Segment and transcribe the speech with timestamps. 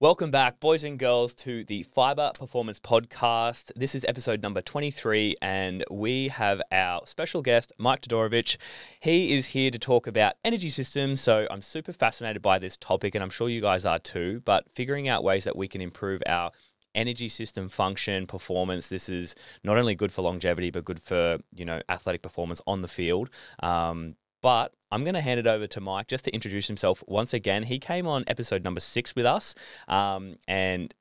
[0.00, 3.72] Welcome back, boys and girls, to the Phyba Performance Podcast.
[3.74, 8.58] This is episode number 23, and we have our special guest, Mike Todorovic.
[9.00, 11.20] He is here to talk about energy systems.
[11.20, 14.40] So I'm super fascinated by this topic, and I'm sure you guys are too.
[14.44, 16.52] But figuring out ways that we can improve our
[16.94, 21.64] energy system function performance this is not only good for longevity but good for you
[21.64, 23.28] know athletic performance on the field
[23.62, 27.34] um, but I'm going to hand it over to Mike just to introduce himself once
[27.34, 27.64] again.
[27.64, 29.54] He came on episode number six with us,
[29.86, 30.94] um, and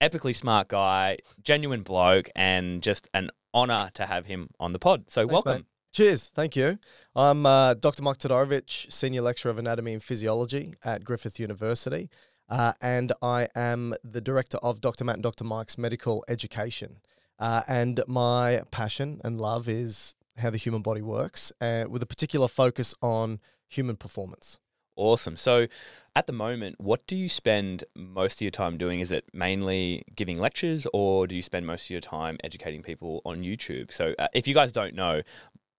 [0.00, 5.04] epically smart guy, genuine bloke, and just an honor to have him on the pod.
[5.08, 5.52] So Thanks, welcome.
[5.52, 5.66] mate.
[5.92, 6.78] Cheers, thank you.
[7.14, 8.02] I'm uh, Dr.
[8.02, 12.08] Mike Todorovic, Senior Lecturer of Anatomy and Physiology at Griffith University,
[12.48, 15.04] uh, and I am the Director of Dr.
[15.04, 15.44] Matt and Dr.
[15.44, 17.00] Mike's Medical Education.
[17.38, 22.06] Uh, and my passion and love is how the human body works, uh, with a
[22.06, 24.58] particular focus on human performance.
[24.94, 25.36] Awesome.
[25.36, 25.68] So,
[26.14, 29.00] at the moment, what do you spend most of your time doing?
[29.00, 33.22] Is it mainly giving lectures, or do you spend most of your time educating people
[33.24, 33.90] on YouTube?
[33.92, 35.22] So, uh, if you guys don't know,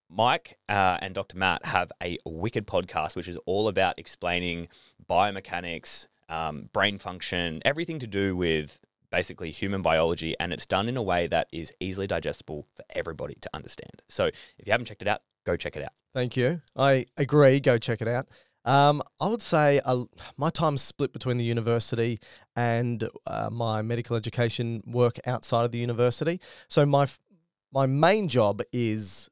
[0.10, 1.38] Mike uh, and Dr.
[1.38, 4.68] Matt have a wicked podcast, which is all about explaining
[5.08, 8.80] biomechanics, um, brain function, everything to do with
[9.14, 13.36] basically human biology, and it's done in a way that is easily digestible for everybody
[13.42, 14.02] to understand.
[14.10, 15.92] So, if you haven't checked it out, go check it out.
[16.16, 16.62] Thank you.
[16.76, 17.60] I agree.
[17.60, 18.28] Go check it out.
[18.66, 20.06] Um, I would say uh,
[20.38, 22.20] my time's split between the university
[22.56, 26.40] and uh, my medical education work outside of the university.
[26.68, 27.06] So my
[27.72, 29.30] my main job is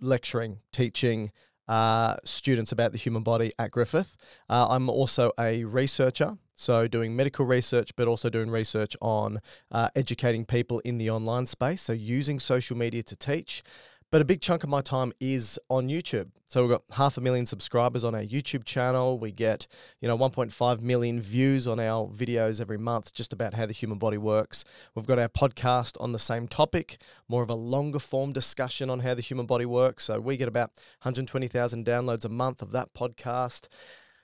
[0.00, 1.30] lecturing, teaching
[1.68, 4.16] uh, students about the human body at Griffith.
[4.48, 9.90] Uh, I'm also a researcher, so doing medical research, but also doing research on uh,
[9.94, 11.82] educating people in the online space.
[11.82, 13.62] So using social media to teach.
[14.10, 16.30] But a big chunk of my time is on YouTube.
[16.48, 19.20] So we've got half a million subscribers on our YouTube channel.
[19.20, 19.68] We get,
[20.00, 23.98] you know, 1.5 million views on our videos every month just about how the human
[23.98, 24.64] body works.
[24.94, 29.00] We've got our podcast on the same topic, more of a longer form discussion on
[29.00, 30.04] how the human body works.
[30.04, 30.70] So we get about
[31.02, 33.68] 120,000 downloads a month of that podcast.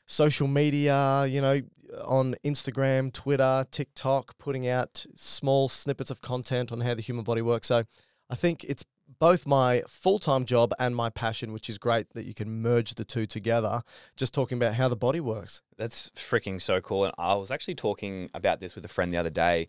[0.06, 1.60] Social media, you know,
[2.04, 7.42] on Instagram, Twitter, TikTok, putting out small snippets of content on how the human body
[7.42, 7.69] works.
[7.69, 7.84] So
[8.28, 8.84] I think it's
[9.19, 12.94] both my full time job and my passion, which is great that you can merge
[12.94, 13.82] the two together,
[14.16, 15.62] just talking about how the body works.
[15.76, 17.04] That's freaking so cool.
[17.04, 19.69] And I was actually talking about this with a friend the other day,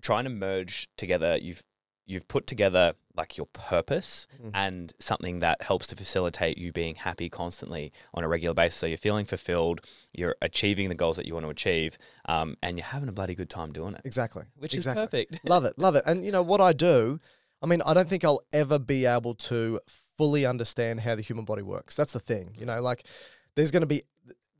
[0.00, 1.36] trying to merge together.
[1.36, 1.62] You've
[2.06, 4.50] you've put together like your purpose Mhm.
[4.54, 8.78] and something that helps to facilitate you being happy constantly on a regular basis.
[8.78, 9.80] So you're feeling fulfilled,
[10.12, 13.34] you're achieving the goals that you want to achieve, um, and you're having a bloody
[13.34, 14.44] good time doing it, Exactly.
[14.56, 15.02] which exactly.
[15.02, 15.40] is perfect.
[15.48, 16.02] love it, love it.
[16.06, 17.20] And you know what I do?
[17.62, 19.80] I mean, I don't think I'll ever be able to
[20.18, 21.96] fully understand how the human body works.
[21.96, 22.54] That's the thing.
[22.58, 23.06] You know, like
[23.54, 24.02] there's going to be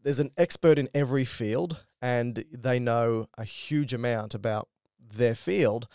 [0.03, 4.69] there's an expert in every field and they know a huge amount about
[5.01, 5.89] their field.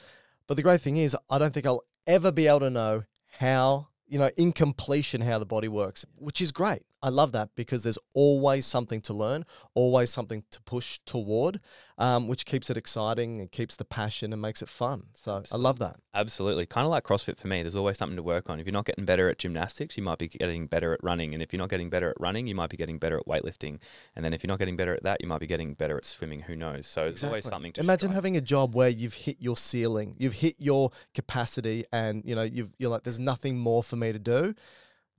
[0.49, 3.03] But the great thing is I don't think I'll ever be able to know
[3.37, 6.81] how, you know, in completion how the body works, which is great.
[7.01, 11.61] I love that because there's always something to learn, always something to push toward,
[11.97, 15.07] um, which keeps it exciting and keeps the passion and makes it fun.
[15.13, 15.97] So I love that.
[16.13, 16.65] Absolutely.
[16.65, 17.61] Kind of like CrossFit for me.
[17.61, 18.59] There's always something to work on.
[18.59, 21.33] If you're not getting better at gymnastics, you might be getting better at running.
[21.33, 23.79] And if you're not getting better at running, you might be getting better at weightlifting.
[24.15, 26.05] And then if you're not getting better at that, you might be getting better at
[26.05, 26.41] swimming.
[26.41, 26.87] Who knows?
[26.87, 28.15] So there's always something to Imagine strive.
[28.15, 32.43] having a job where you've hit your ceiling, you've hit your capacity, and you know
[32.43, 34.55] you've you're like, there's nothing more for me to do.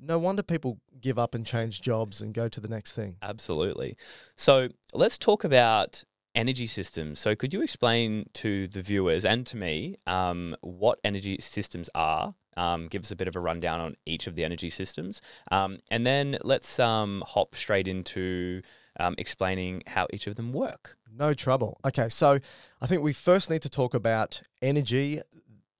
[0.00, 3.16] No wonder people give up and change jobs and go to the next thing.
[3.22, 3.97] Absolutely.
[4.37, 7.19] So let's talk about energy systems.
[7.19, 12.34] So could you explain to the viewers and to me um, what energy systems are?
[12.56, 15.22] Um, give us a bit of a rundown on each of the energy systems,
[15.53, 18.61] um, and then let's um, hop straight into
[18.99, 20.97] um, explaining how each of them work.
[21.11, 21.78] No trouble.
[21.87, 22.41] Okay, so
[22.81, 25.21] I think we first need to talk about energy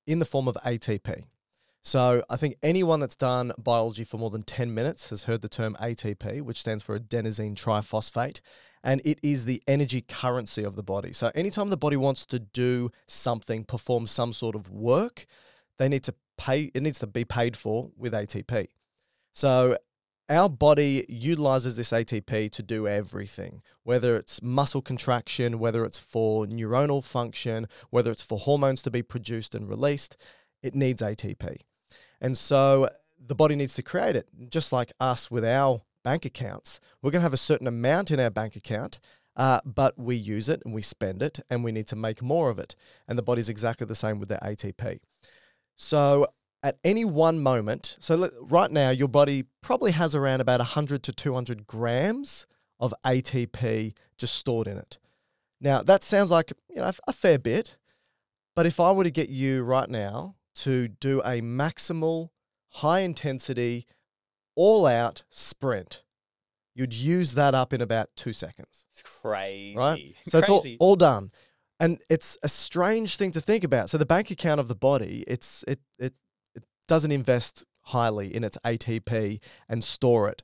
[0.07, 1.25] in the form of ATP.
[1.83, 5.49] So I think anyone that's done biology for more than 10 minutes has heard the
[5.49, 8.41] term ATP, which stands for adenosine triphosphate,
[8.83, 11.13] and it is the energy currency of the body.
[11.13, 15.27] So anytime the body wants to do something, perform some sort of work,
[15.79, 18.69] they need to pay it needs to be paid for with ATP.
[19.33, 19.77] So
[20.29, 26.47] our body utilizes this ATP to do everything, whether it's muscle contraction, whether it's for
[26.47, 30.17] neuronal function, whether it's for hormones to be produced and released,
[30.63, 31.63] it needs ATP.
[32.21, 32.89] And so
[33.25, 36.81] the body needs to create it, just like us with our bank accounts.
[37.03, 38.99] We're going to have a certain amount in our bank account,
[39.37, 42.51] uh, but we use it and we spend it and we need to make more
[42.51, 42.75] of it.
[43.07, 45.01] And the body's exactly the same with their ATP.
[45.77, 46.27] So
[46.63, 51.13] at any one moment, so right now, your body probably has around about 100 to
[51.13, 52.47] 200 grams
[52.79, 54.99] of ATP just stored in it.
[55.61, 57.77] Now, that sounds like you know a fair bit,
[58.55, 62.31] but if I were to get you right now to do a maximal,
[62.69, 63.87] high intensity,
[64.55, 66.03] all out sprint,
[66.75, 68.87] you'd use that up in about two seconds.
[68.93, 69.77] It's crazy.
[69.77, 70.15] Right?
[70.29, 71.31] So it's all, all done.
[71.79, 73.89] And it's a strange thing to think about.
[73.89, 76.13] So the bank account of the body, it's it it,
[76.55, 80.43] it doesn't invest highly in its ATP and store it.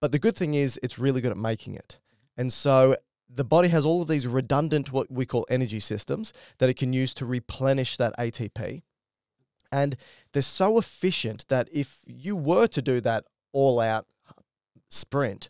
[0.00, 2.00] But the good thing is it's really good at making it.
[2.36, 2.96] And so
[3.34, 6.92] the body has all of these redundant what we call energy systems that it can
[6.92, 8.82] use to replenish that ATP.
[9.72, 9.96] And
[10.32, 14.06] they're so efficient that if you were to do that all out
[14.88, 15.48] sprint,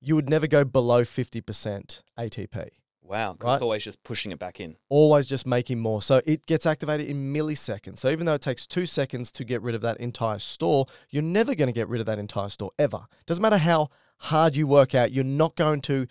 [0.00, 2.68] you would never go below 50% ATP
[3.02, 3.54] Wow, Right.
[3.54, 4.76] It's always just pushing it back in.
[4.88, 6.02] always just making more.
[6.02, 7.98] So it gets activated in milliseconds.
[7.98, 11.22] So even though it takes two seconds to get rid of that entire store, you're
[11.22, 13.06] never going to get rid of that entire store ever.
[13.26, 16.06] Doesn't matter how hard you work out, you're not going to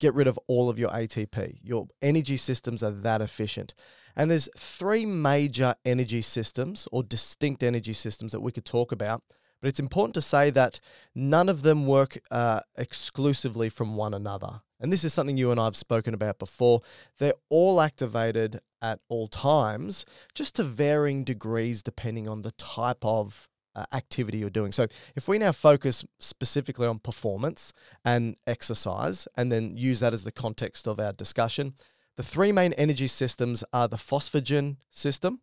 [0.00, 1.58] get rid of all of your ATP.
[1.62, 3.74] Your energy systems are that efficient.
[4.18, 9.22] And there's three major energy systems or distinct energy systems that we could talk about.
[9.60, 10.80] But it's important to say that
[11.14, 14.60] none of them work uh, exclusively from one another.
[14.80, 16.82] And this is something you and I have spoken about before.
[17.18, 20.04] They're all activated at all times,
[20.34, 24.72] just to varying degrees depending on the type of uh, activity you're doing.
[24.72, 24.86] So,
[25.16, 27.72] if we now focus specifically on performance
[28.04, 31.74] and exercise, and then use that as the context of our discussion,
[32.18, 35.40] the three main energy systems are the phosphagen system,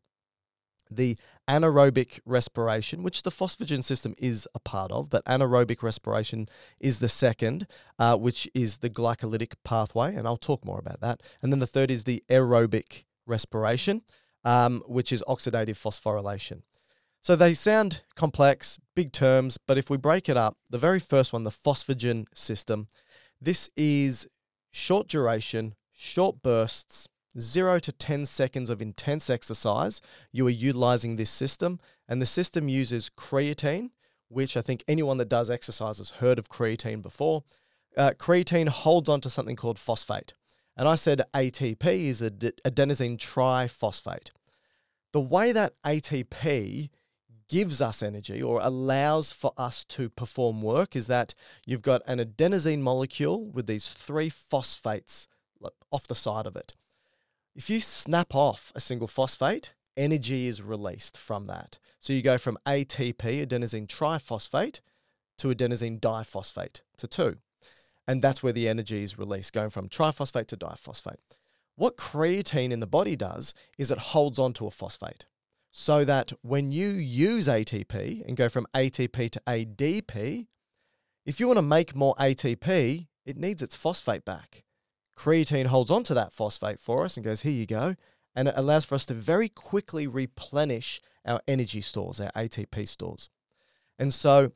[0.92, 1.18] the
[1.48, 6.50] anaerobic respiration, which the phosphagen system is a part of, but anaerobic respiration
[6.82, 7.66] is the second,
[7.98, 11.24] uh, which is the glycolytic pathway, and I'll talk more about that.
[11.42, 14.02] And then the third is the aerobic respiration,
[14.44, 16.64] um, which is oxidative phosphorylation.
[17.22, 21.32] So they sound complex, big terms, but if we break it up, the very first
[21.32, 22.90] one, the phosphagen system,
[23.40, 24.28] this is
[24.74, 27.08] short duration, short bursts,
[27.40, 30.02] zero to 10 seconds of intense exercise.
[30.32, 33.92] You are utilizing this system, and the system uses creatine,
[34.28, 37.44] which I think anyone that does exercise has heard of creatine before.
[37.98, 40.34] Uh, creatine holds on to something called phosphate.
[40.78, 44.32] And I said ATP is adenosine triphosphate.
[45.14, 46.90] The way that ATP
[47.48, 51.34] gives us energy or allows for us to perform work is that
[51.66, 55.28] you've got an adenosine molecule with these three phosphates
[55.92, 56.76] off the side of it.
[57.56, 61.78] If you snap off a single phosphate, energy is released from that.
[62.00, 64.82] So you go from ATP, adenosine triphosphate,
[65.38, 67.38] to adenosine diphosphate to 2.
[68.08, 71.18] And that's where the energy is released, going from triphosphate to diphosphate.
[71.76, 75.26] What creatine in the body does is it holds onto a phosphate
[75.72, 80.48] so that when you use ATP and go from ATP to ADP,
[81.26, 84.64] if you want to make more ATP, it needs its phosphate back.
[85.18, 87.96] Creatine holds on to that phosphate for us and goes, here you go.
[88.36, 93.30] And it allows for us to very quickly replenish our energy stores, our ATP stores.
[93.98, 94.52] And so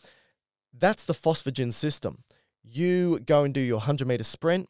[0.77, 2.23] that's the phosphagen system.
[2.61, 4.67] You go and do your 100 meter sprint.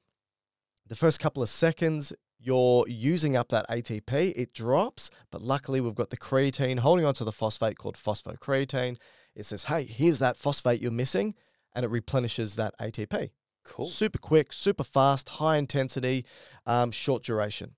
[0.88, 5.96] The first couple of seconds, you're using up that ATP, it drops, but luckily we've
[5.96, 8.98] got the creatine holding onto the phosphate called phosphocreatine.
[9.36, 11.36] It says, hey, here's that phosphate you're missing,
[11.76, 13.32] and it replenishes that ATP.
[13.70, 13.86] Cool.
[13.86, 16.26] Super quick, super fast, high intensity,
[16.66, 17.76] um, short duration.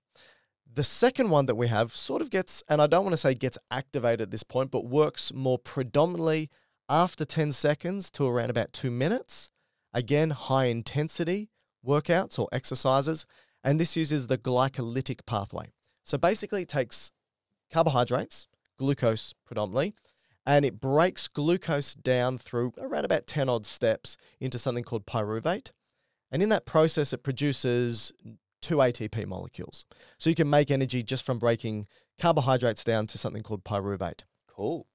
[0.74, 3.34] The second one that we have sort of gets, and I don't want to say
[3.34, 6.48] gets activated at this point, but works more predominantly
[6.88, 9.52] after 10 seconds to around about two minutes.
[9.92, 11.50] Again, high intensity
[11.86, 13.26] workouts or exercises.
[13.62, 15.72] And this uses the glycolytic pathway.
[16.04, 17.12] So basically, it takes
[17.70, 18.46] carbohydrates,
[18.78, 19.94] glucose predominantly,
[20.44, 25.70] and it breaks glucose down through around about 10 odd steps into something called pyruvate.
[26.32, 28.12] And in that process, it produces
[28.62, 29.84] two ATP molecules.
[30.18, 31.86] So you can make energy just from breaking
[32.18, 34.22] carbohydrates down to something called pyruvate.
[34.48, 34.86] Cool.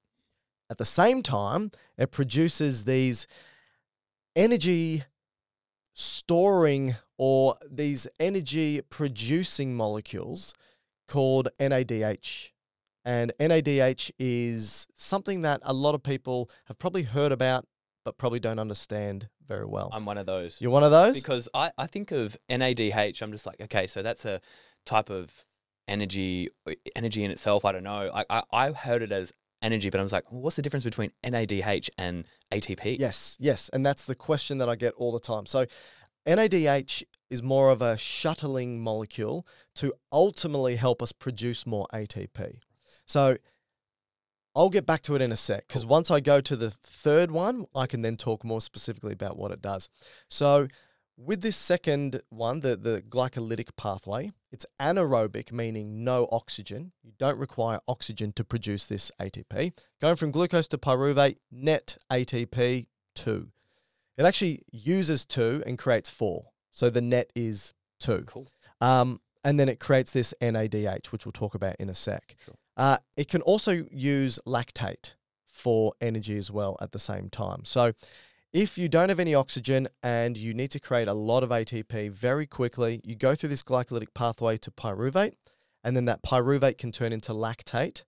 [0.68, 3.26] At the same time, it produces these
[4.34, 5.04] energy
[5.94, 10.54] storing or these energy producing molecules
[11.06, 12.50] called NADH.
[13.04, 17.66] And NADH is something that a lot of people have probably heard about,
[18.04, 19.88] but probably don't understand very well.
[19.92, 20.60] I'm one of those.
[20.60, 21.20] You're one of those?
[21.20, 24.40] Because I, I think of NADH, I'm just like, okay, so that's a
[24.86, 25.44] type of
[25.88, 27.64] energy uh, energy in itself.
[27.64, 28.10] I don't know.
[28.14, 30.84] I, I, I heard it as energy, but I was like, well, what's the difference
[30.84, 32.98] between NADH and ATP?
[33.00, 33.68] Yes, yes.
[33.72, 35.46] And that's the question that I get all the time.
[35.46, 35.66] So,
[36.26, 42.58] NADH is more of a shuttling molecule to ultimately help us produce more ATP.
[43.06, 43.38] So,
[44.54, 47.30] I'll get back to it in a sec because once I go to the third
[47.30, 49.88] one, I can then talk more specifically about what it does.
[50.28, 50.68] So,
[51.16, 56.92] with this second one, the, the glycolytic pathway, it's anaerobic, meaning no oxygen.
[57.02, 59.72] You don't require oxygen to produce this ATP.
[60.00, 62.86] Going from glucose to pyruvate, net ATP,
[63.16, 63.48] two.
[64.16, 66.46] It actually uses two and creates four.
[66.70, 68.24] So the net is two.
[68.26, 68.46] Cool.
[68.80, 72.36] Um, and then it creates this NADH, which we'll talk about in a sec.
[72.44, 72.54] Sure.
[72.78, 75.16] Uh, it can also use lactate
[75.46, 77.64] for energy as well at the same time.
[77.64, 77.92] So
[78.52, 82.10] if you don't have any oxygen and you need to create a lot of ATP
[82.12, 85.34] very quickly, you go through this glycolytic pathway to pyruvate,
[85.82, 88.04] and then that pyruvate can turn into lactate.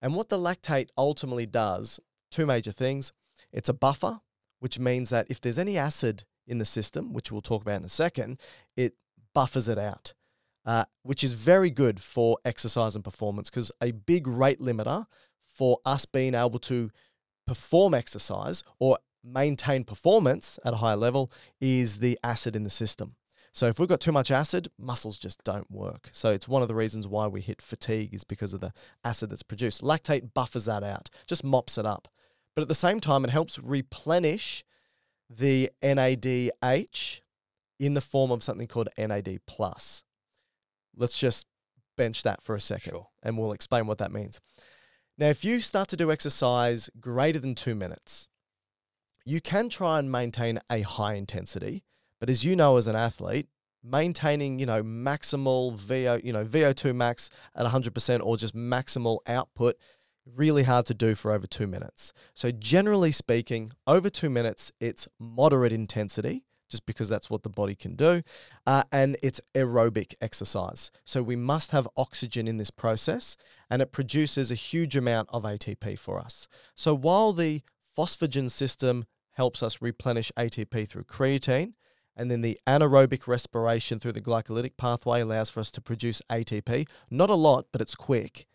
[0.00, 3.12] And what the lactate ultimately does, two major things.
[3.52, 4.20] It's a buffer,
[4.60, 7.84] which means that if there's any acid in the system, which we'll talk about in
[7.84, 8.40] a second,
[8.76, 8.94] it
[9.34, 10.14] buffers it out,
[10.66, 15.06] uh, which is very good for exercise and performance because a big rate limiter
[15.40, 16.90] for us being able to
[17.46, 21.30] perform exercise or maintain performance at a higher level
[21.60, 23.14] is the acid in the system.
[23.52, 26.10] So if we've got too much acid, muscles just don't work.
[26.12, 29.30] So it's one of the reasons why we hit fatigue is because of the acid
[29.30, 29.82] that's produced.
[29.82, 32.08] Lactate buffers that out, just mops it up.
[32.54, 34.62] But at the same time, it helps replenish
[35.30, 37.20] the NADH
[37.78, 40.04] in the form of something called NAD plus.
[40.96, 41.46] Let's just
[41.96, 43.08] bench that for a second Sure.
[43.22, 44.40] and we'll explain what that means.
[45.18, 48.28] Now, if you start to do exercise greater than two minutes,
[49.24, 51.84] you can try and maintain a high intensity,
[52.20, 53.48] but as you know as an athlete,
[53.82, 59.76] maintaining, you know, maximal VO, you know, VO2 max at 100% or just maximal output
[60.26, 62.12] really hard to do for over 2 minutes.
[62.34, 67.74] So generally speaking, over 2 minutes it's moderate intensity just because that's what the body
[67.74, 68.22] can do.
[68.66, 70.90] Uh, and it's aerobic exercise.
[71.04, 73.36] So we must have oxygen in this process,
[73.70, 76.48] and it produces a huge amount of ATP for us.
[76.74, 77.62] So while the
[77.96, 81.74] phosphagen system helps us replenish ATP through creatine,
[82.16, 86.88] and then the anaerobic respiration through the glycolytic pathway allows for us to produce ATP.
[87.10, 88.46] Not a lot, but it's quick.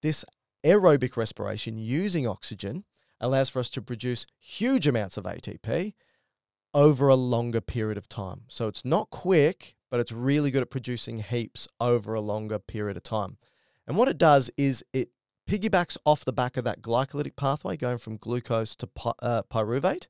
[0.00, 0.24] This
[0.64, 2.84] aerobic respiration using oxygen
[3.20, 5.92] allows for us to produce huge amounts of ATP
[6.74, 8.42] over a longer period of time.
[8.48, 12.96] So it's not quick, but it's really good at producing heaps over a longer period
[12.96, 13.36] of time.
[13.86, 15.10] And what it does is it
[15.48, 20.06] piggybacks off the back of that glycolytic pathway going from glucose to py- uh, pyruvate.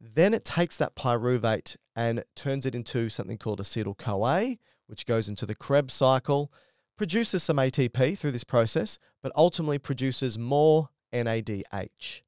[0.00, 5.28] Then it takes that pyruvate and turns it into something called acetyl CoA, which goes
[5.28, 6.52] into the Krebs cycle,
[6.98, 12.22] produces some ATP through this process, but ultimately produces more NADH.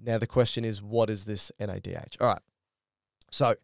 [0.00, 2.16] Now, the question is, what is this NADH?
[2.20, 2.38] All right.
[3.30, 3.54] So,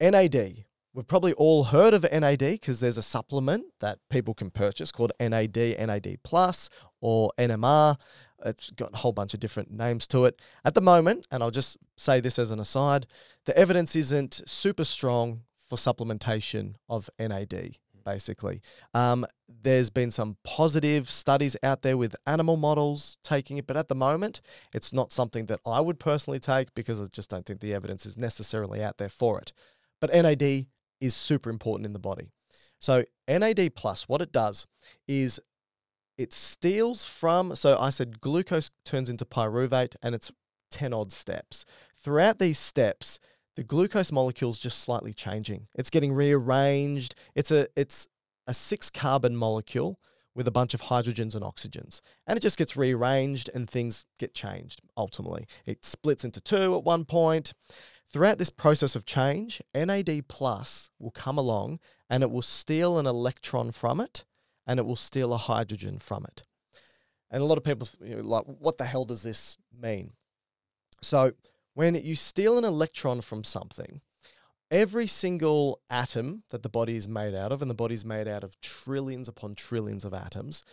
[0.00, 0.64] NAD,
[0.94, 5.12] we've probably all heard of NAD because there's a supplement that people can purchase called
[5.20, 7.96] NAD, NAD Plus, or NMR.
[8.44, 10.40] It's got a whole bunch of different names to it.
[10.64, 13.06] At the moment, and I'll just say this as an aside,
[13.44, 17.76] the evidence isn't super strong for supplementation of NAD,
[18.08, 18.62] basically.
[18.94, 19.26] Um,
[19.62, 23.94] there's been some positive studies out there with animal models taking it, but at the
[23.94, 24.40] moment,
[24.72, 28.06] it's not something that I would personally take because I just don't think the evidence
[28.06, 29.52] is necessarily out there for it.
[30.00, 30.66] But NAD
[31.00, 32.30] is super important in the body.
[32.78, 34.66] So, NAD plus, what it does
[35.06, 35.38] is
[36.16, 40.32] it steals from, so I said glucose turns into pyruvate and it's
[40.70, 41.66] 10 odd steps.
[41.94, 43.18] Throughout these steps,
[43.58, 45.66] the glucose molecule is just slightly changing.
[45.74, 47.16] It's getting rearranged.
[47.34, 48.06] It's a it's
[48.46, 49.98] a six carbon molecule
[50.32, 52.00] with a bunch of hydrogens and oxygens.
[52.24, 55.48] And it just gets rearranged and things get changed ultimately.
[55.66, 57.52] It splits into two at one point.
[58.08, 63.06] Throughout this process of change, NAD plus will come along and it will steal an
[63.06, 64.24] electron from it
[64.68, 66.44] and it will steal a hydrogen from it.
[67.28, 70.12] And a lot of people you know, like, what the hell does this mean?
[71.02, 71.32] So
[71.78, 74.00] when you steal an electron from something,
[74.68, 78.26] every single atom that the body is made out of, and the body is made
[78.26, 80.64] out of trillions upon trillions of atoms,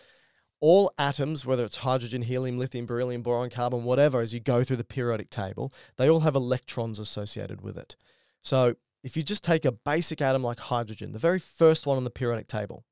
[0.60, 4.78] all atoms, whether it's hydrogen, helium, lithium, beryllium, boron, carbon, whatever, as you go through
[4.78, 7.96] the periodic table, they all have electrons associated with it.
[8.42, 12.04] So if you just take a basic atom like hydrogen, the very first one on
[12.04, 12.84] the periodic table,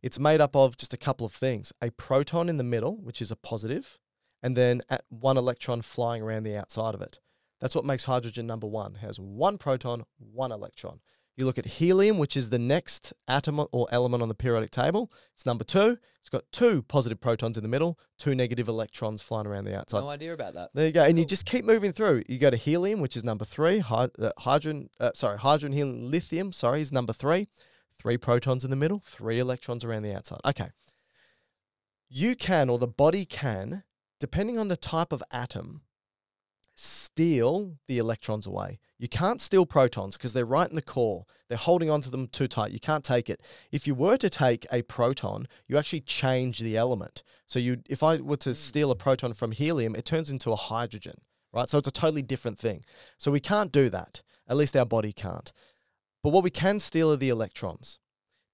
[0.00, 3.20] it's made up of just a couple of things a proton in the middle, which
[3.20, 3.98] is a positive,
[4.42, 7.18] and then one electron flying around the outside of it.
[7.60, 8.94] That's what makes hydrogen number one.
[8.96, 11.00] It has one proton, one electron.
[11.36, 15.10] You look at helium, which is the next atom or element on the periodic table.
[15.32, 15.96] It's number two.
[16.20, 20.00] It's got two positive protons in the middle, two negative electrons flying around the outside.
[20.00, 20.70] No idea about that.
[20.74, 22.24] There you go, and you just keep moving through.
[22.28, 23.78] You go to helium, which is number three.
[23.78, 26.52] Hy- uh, hydrogen, uh, sorry, hydrogen, helium, lithium.
[26.52, 27.48] Sorry, is number three.
[27.98, 30.40] Three protons in the middle, three electrons around the outside.
[30.44, 30.68] Okay.
[32.08, 33.84] You can, or the body can,
[34.18, 35.82] depending on the type of atom,
[36.80, 38.78] steal the electrons away.
[38.98, 41.26] You can't steal protons because they're right in the core.
[41.48, 42.72] They're holding onto them too tight.
[42.72, 43.40] You can't take it.
[43.70, 47.22] If you were to take a proton, you actually change the element.
[47.46, 48.54] So you, if I were to hmm.
[48.54, 51.20] steal a proton from helium, it turns into a hydrogen,
[51.52, 51.68] right?
[51.68, 52.84] So it's a totally different thing.
[53.18, 54.22] So we can't do that.
[54.48, 55.52] At least our body can't.
[56.22, 57.98] But what we can steal are the electrons.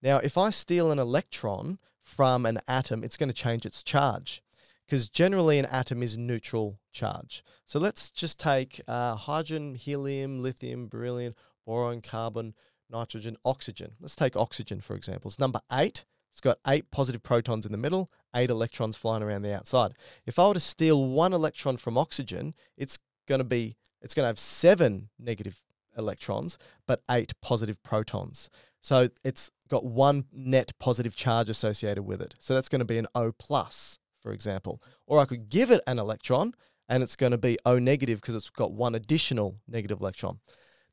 [0.02, 4.42] Now, if I steal an electron from an atom, it's going to change its charge
[4.86, 7.42] because generally an atom is neutral charge.
[7.64, 12.54] So let's just take uh, hydrogen, helium, lithium, beryllium, boron, carbon,
[12.88, 13.92] nitrogen, oxygen.
[14.00, 15.28] Let's take oxygen, for example.
[15.28, 16.04] It's number eight.
[16.30, 19.92] It's got eight positive protons in the middle, eight electrons flying around the outside.
[20.26, 24.24] If I were to steal one electron from oxygen, it's going to be it's going
[24.24, 25.60] to have seven negative
[25.96, 28.50] electrons, but eight positive protons.
[28.80, 32.34] So it's got one net positive charge associated with it.
[32.38, 34.82] So that's going to be an O plus for example.
[35.06, 36.52] Or I could give it an electron
[36.88, 40.40] and it's going to be O negative because it's got one additional negative electron.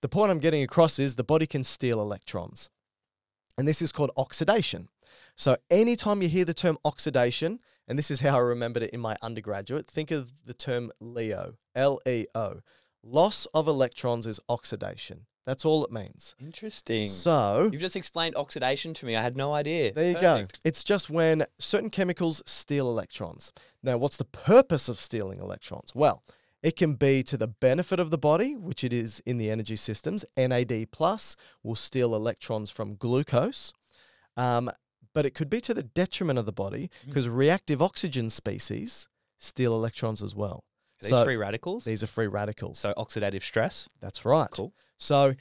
[0.01, 2.69] The point I'm getting across is the body can steal electrons.
[3.57, 4.87] And this is called oxidation.
[5.35, 8.99] So anytime you hear the term oxidation, and this is how I remembered it in
[8.99, 12.59] my undergraduate, think of the term LEO, L E O.
[13.01, 15.25] Loss of electrons is oxidation.
[15.45, 16.35] That's all it means.
[16.39, 17.09] Interesting.
[17.09, 19.15] So You've just explained oxidation to me.
[19.15, 19.91] I had no idea.
[19.93, 20.53] there you Perfect.
[20.63, 20.69] go.
[20.69, 23.51] It's just when certain chemicals steal electrons.
[23.81, 25.91] Now, what's the purpose of stealing electrons?
[25.93, 26.23] Well,
[26.61, 29.75] it can be to the benefit of the body, which it is in the energy
[29.75, 30.23] systems.
[30.37, 33.73] NAD plus will steal electrons from glucose.
[34.37, 34.71] Um,
[35.13, 37.07] but it could be to the detriment of the body Mm.
[37.09, 39.07] because reactive oxygen species
[39.37, 40.63] steal electrons as well.
[41.01, 41.83] Are these So free radicals?
[41.83, 42.79] These are free radicals.
[42.79, 43.89] so oxidative stress.
[43.99, 44.49] That's right.
[44.49, 44.73] Cool.
[45.03, 45.35] So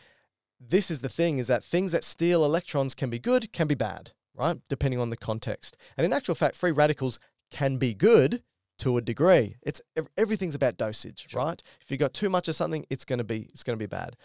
[0.61, 3.75] this is the thing is that things that steal electrons can be good, can be
[3.75, 4.59] bad, right?
[4.69, 5.77] Depending on the context.
[5.97, 7.19] And in actual fact, free radicals
[7.51, 8.43] can be good
[8.79, 9.57] to a degree.
[9.63, 9.81] It's
[10.17, 11.43] everything's about dosage, Sure.
[11.45, 11.63] right?
[11.81, 13.87] If you got too much of something, it's going to be it's going to be
[13.87, 14.17] bad.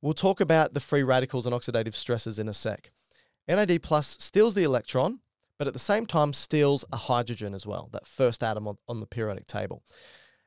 [0.00, 2.90] We'll talk about the free radicals and oxidative stresses in a sec.
[3.48, 5.20] NAD plus steals the electron,
[5.58, 9.00] but at the same time steals a hydrogen as well, that first atom on, on
[9.00, 9.82] the periodic table.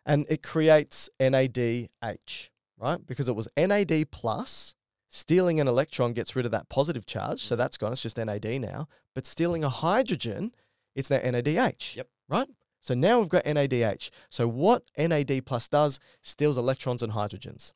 [0.06, 2.50] And it creates NADH,
[2.82, 3.06] right?
[3.06, 4.76] Because it was NAD plus,
[5.08, 8.60] stealing an electron gets rid of that positive charge, so that's gone, it's just NAD
[8.60, 8.88] now.
[9.14, 10.54] But stealing a hydrogen,
[10.96, 11.98] it's now NADH.
[11.98, 12.08] Yep.
[12.28, 12.48] Right?
[12.80, 14.10] So now we've got NADH.
[14.30, 17.74] So what NAD plus does, steals electrons and hydrogens.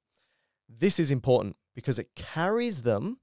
[0.68, 3.20] This is important because it carries them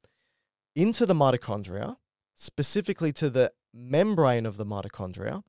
[0.76, 1.96] into the mitochondria,
[2.36, 5.42] specifically to the membrane of the mitochondria,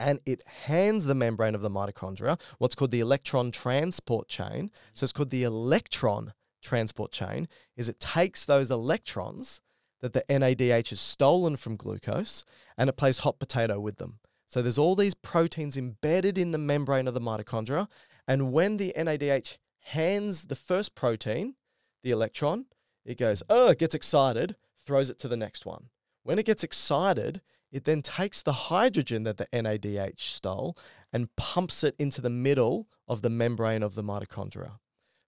[0.00, 4.70] and it hands the membrane of the mitochondria what's called the electron transport chain.
[4.92, 6.32] So it's called the electron
[6.62, 7.46] transport chain.
[7.76, 9.60] Is it takes those electrons
[10.00, 12.44] that the NADH has stolen from glucose
[12.76, 14.18] and it plays hot potato with them.
[14.48, 17.86] So there's all these proteins embedded in the membrane of the mitochondria,
[18.26, 21.54] and when the NADH hands the first protein,
[22.02, 22.66] the electron,
[23.04, 25.90] it goes, oh, it gets excited, throws it to the next one.
[26.24, 30.76] When it gets excited, it then takes the hydrogen that the NADH stole
[31.12, 34.78] and pumps it into the middle of the membrane of the mitochondria.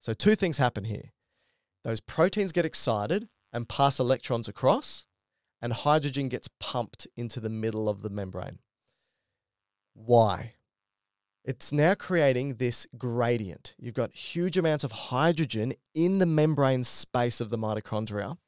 [0.00, 1.12] So, two things happen here
[1.84, 5.06] those proteins get excited and pass electrons across,
[5.60, 8.60] and hydrogen gets pumped into the middle of the membrane.
[9.94, 10.54] Why?
[11.44, 13.74] It's now creating this gradient.
[13.76, 18.38] You've got huge amounts of hydrogen in the membrane space of the mitochondria.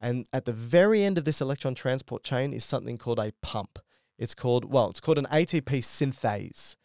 [0.00, 3.78] And at the very end of this electron transport chain is something called a pump.
[4.18, 6.76] It's called, well, it's called an ATP synthase.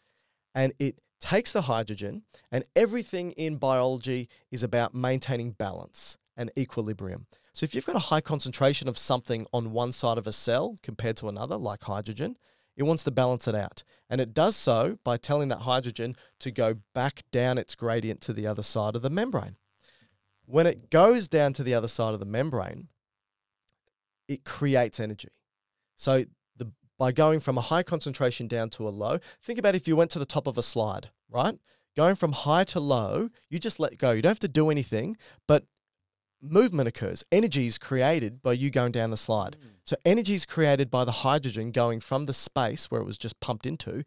[0.54, 7.26] And it takes the hydrogen, and everything in biology is about maintaining balance and equilibrium.
[7.52, 10.76] So if you've got a high concentration of something on one side of a cell
[10.82, 12.36] compared to another, like hydrogen,
[12.76, 13.82] it wants to balance it out.
[14.10, 18.34] And it does so by telling that hydrogen to go back down its gradient to
[18.34, 19.56] the other side of the membrane.
[20.44, 22.88] When it goes down to the other side of the membrane,
[24.28, 25.28] it creates energy.
[25.96, 26.24] So
[26.56, 29.96] the by going from a high concentration down to a low, think about if you
[29.96, 31.58] went to the top of a slide, right?
[31.96, 34.12] Going from high to low, you just let go.
[34.12, 35.16] You don't have to do anything,
[35.48, 35.64] but
[36.42, 37.24] movement occurs.
[37.32, 39.56] Energy is created by you going down the slide.
[39.60, 39.68] Hmm.
[39.84, 43.40] So energy is created by the hydrogen going from the space where it was just
[43.40, 44.04] pumped into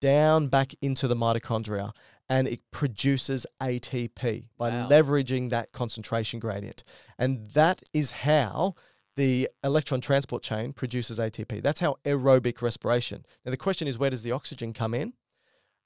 [0.00, 1.92] down back into the mitochondria
[2.28, 4.88] and it produces ATP by Wow.
[4.88, 6.84] leveraging that concentration gradient.
[7.18, 8.74] And that is how
[9.16, 11.62] the electron transport chain produces ATP.
[11.62, 13.24] That's how aerobic respiration.
[13.44, 15.14] Now the question is where does the oxygen come in?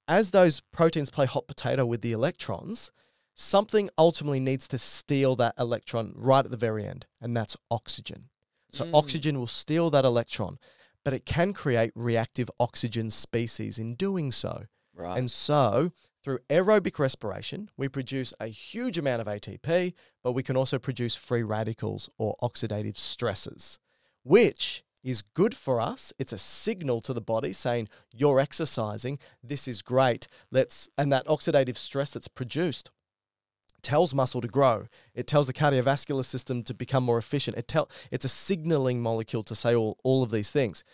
[0.07, 2.93] As those proteins play hot potato with the electrons,
[3.35, 8.29] something ultimately needs to steal that electron right at the very end, and that's oxygen.
[8.71, 8.95] So Mm.
[8.95, 10.59] oxygen will steal that electron,
[11.05, 14.67] but it can create reactive oxygen species in doing so.
[14.93, 15.19] Right.
[15.19, 15.93] And so
[16.25, 21.15] Through aerobic respiration, we produce a huge amount of ATP, but we can also produce
[21.15, 23.79] free radicals or oxidative stresses,
[24.23, 26.15] which is good for us.
[26.19, 30.27] It's a signal to the body saying, You're exercising, this is great.
[30.51, 32.91] Let's and that oxidative stress that's produced
[33.83, 34.87] tells muscle to grow.
[35.15, 37.59] It tells the cardiovascular system to become more efficient.
[37.59, 40.85] It tell it's a signaling molecule to say all, all of these things.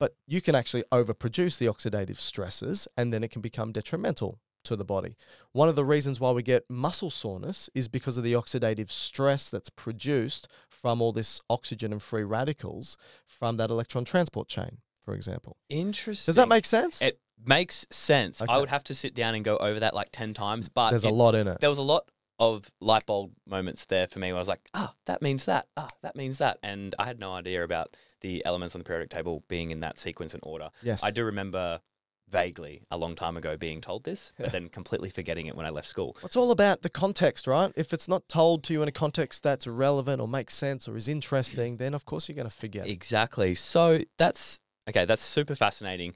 [0.00, 4.76] But you can actually overproduce the oxidative stresses and then it can become detrimental to
[4.76, 5.16] the body.
[5.52, 9.48] One of the reasons why we get muscle soreness is because of the oxidative stress
[9.50, 12.96] that's produced from all this oxygen and free radicals
[13.26, 15.56] from that electron transport chain, for example.
[15.68, 16.30] Interesting.
[16.30, 17.00] Does that make sense?
[17.02, 18.42] It makes sense.
[18.46, 21.04] I would have to sit down and go over that like 10 times, but There's
[21.04, 21.60] a lot in it.
[21.60, 22.08] there was a lot
[22.40, 25.68] of light bulb moments there for me where I was like, ah, that means that.
[25.76, 26.58] Ah, that means that.
[26.64, 29.98] And I had no idea about the elements on the periodic table being in that
[29.98, 30.70] sequence and order.
[30.82, 31.04] Yes.
[31.04, 31.80] I do remember
[32.28, 35.70] vaguely a long time ago being told this, but then completely forgetting it when I
[35.70, 36.16] left school.
[36.24, 37.72] It's all about the context, right?
[37.76, 40.96] If it's not told to you in a context that's relevant or makes sense or
[40.96, 42.86] is interesting, then of course you're going to forget.
[42.86, 43.54] Exactly.
[43.54, 46.14] So that's okay, that's super fascinating.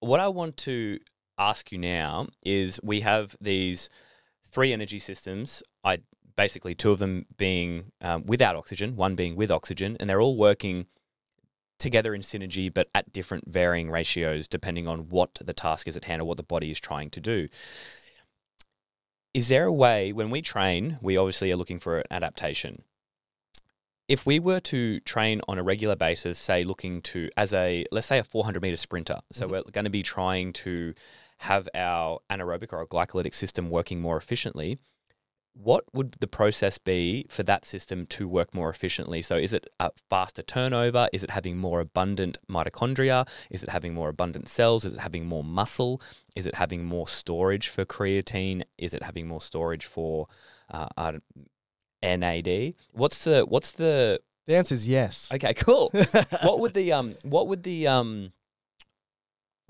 [0.00, 0.98] What I want to
[1.38, 3.90] ask you now is we have these
[4.50, 5.62] three energy systems.
[5.84, 5.98] I
[6.36, 10.36] basically two of them being um, without oxygen, one being with oxygen, and they're all
[10.36, 10.86] working
[11.80, 16.04] together in synergy, but at different varying ratios depending on what the task is at
[16.04, 17.48] hand or what the body is trying to do.
[19.32, 22.84] Is there a way when we train, we obviously are looking for an adaptation?
[24.08, 28.08] if we were to train on a regular basis, say looking to as a let's
[28.08, 29.50] say a 400 meter sprinter, so Mhm.
[29.52, 30.94] we're going to be trying to
[31.38, 34.78] have our anaerobic or our glycolytic system working more efficiently.
[35.52, 39.20] What would the process be for that system to work more efficiently?
[39.20, 41.08] So, is it a faster turnover?
[41.12, 43.28] Is it having more abundant mitochondria?
[43.50, 44.84] Is it having more abundant cells?
[44.84, 46.00] Is it having more muscle?
[46.36, 48.62] Is it having more storage for creatine?
[48.78, 50.28] Is it having more storage for
[50.70, 51.18] uh, I
[52.02, 52.74] NAD?
[52.92, 55.30] What's the what's the The answer is yes.
[55.32, 55.54] okay?
[55.54, 55.90] Cool.
[56.42, 58.32] what would the um what would the um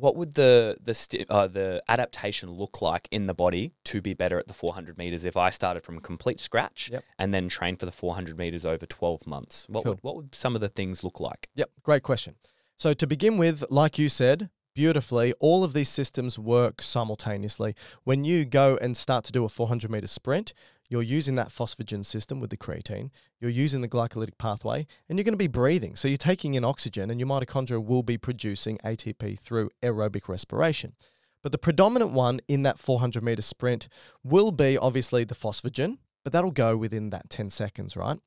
[0.00, 4.14] what would the the sti- uh, the adaptation look like in the body to be
[4.14, 7.04] better at the 400 meters if I started from complete scratch Yep.
[7.18, 9.66] and then trained for the 400 meters over 12 months?
[9.68, 9.92] What Cool.
[9.92, 11.48] would what would some of the things look like?
[11.54, 12.34] Yep, great question.
[12.76, 17.74] So to begin with, like you said beautifully, all of these systems work simultaneously.
[18.04, 20.54] When you go and start to do a 400 meter sprint,
[20.90, 25.24] you're using that phosphagen system with the creatine, you're using the glycolytic pathway, and you're
[25.24, 25.94] going to be breathing.
[25.94, 30.94] So you're taking in oxygen, and your mitochondria will be producing ATP through aerobic respiration.
[31.42, 33.88] But the predominant one in that 400 meter sprint
[34.24, 38.18] will be obviously the phosphagen, but that'll go within that 10 seconds, right?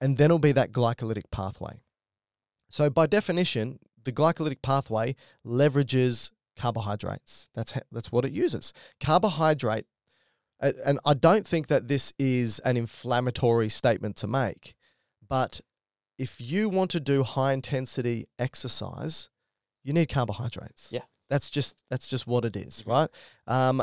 [0.00, 1.82] And then it'll be that glycolytic pathway.
[2.70, 7.48] So by definition, the glycolytic pathway leverages carbohydrates.
[7.54, 8.72] That's that's what it uses.
[9.00, 9.86] Carbohydrate,
[10.60, 14.74] and I don't think that this is an inflammatory statement to make,
[15.26, 15.60] but
[16.18, 19.30] if you want to do high intensity exercise,
[19.82, 20.90] you need carbohydrates.
[20.92, 21.00] Yeah.
[21.30, 23.08] that's just that's just what it is, right?
[23.46, 23.82] Um,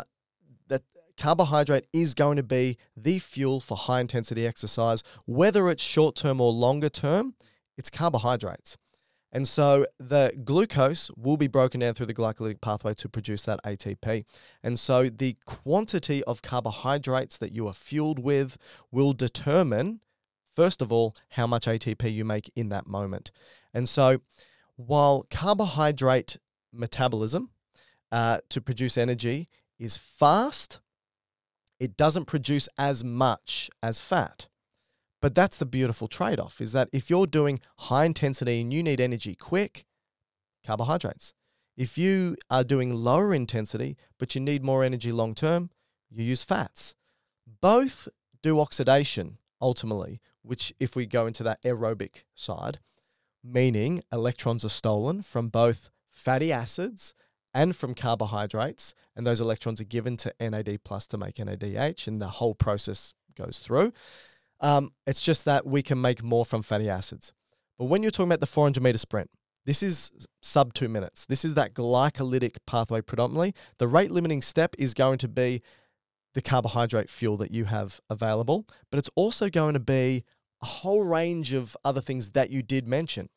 [0.68, 0.84] that
[1.18, 6.40] carbohydrate is going to be the fuel for high intensity exercise, whether it's short term
[6.40, 7.34] or longer term.
[7.76, 8.78] It's carbohydrates.
[9.32, 13.62] And so the glucose will be broken down through the glycolytic pathway to produce that
[13.64, 14.26] ATP.
[14.64, 18.58] And so the quantity of carbohydrates that you are fueled with
[18.92, 20.00] will determine,
[20.54, 23.32] first of all, how much ATP you make in that moment.
[23.74, 24.22] And so
[24.78, 26.38] while carbohydrate
[26.72, 27.50] metabolism
[28.12, 30.80] uh, to produce energy is fast,
[31.80, 34.48] it doesn't produce as much as fat.
[35.22, 38.84] But that's the beautiful trade off is that if you're doing high intensity and you
[38.84, 39.86] need energy quick,
[40.66, 41.34] carbohydrates.
[41.76, 45.70] If you are doing lower intensity but you need more energy long term,
[46.10, 46.96] you use fats.
[47.62, 48.08] Both
[48.44, 52.80] do oxidation ultimately, which, if we go into that aerobic side,
[53.44, 57.14] meaning electrons are stolen from both fatty acids
[57.54, 62.22] and from carbohydrates, and those electrons are given to NAD plus to make NADH, and
[62.22, 63.94] the whole process goes through.
[64.60, 67.34] Um, it's just that we can make more from fatty acids.
[67.78, 69.30] But when you're talking about the 400 meter sprint,
[69.66, 71.26] this is sub two minutes.
[71.26, 73.54] This is that glycolytic pathway predominantly.
[73.78, 75.62] The rate limiting step is going to be
[76.34, 80.24] the carbohydrate fuel that you have available, but it's also going to be
[80.62, 83.30] a whole range of other things that you did mention.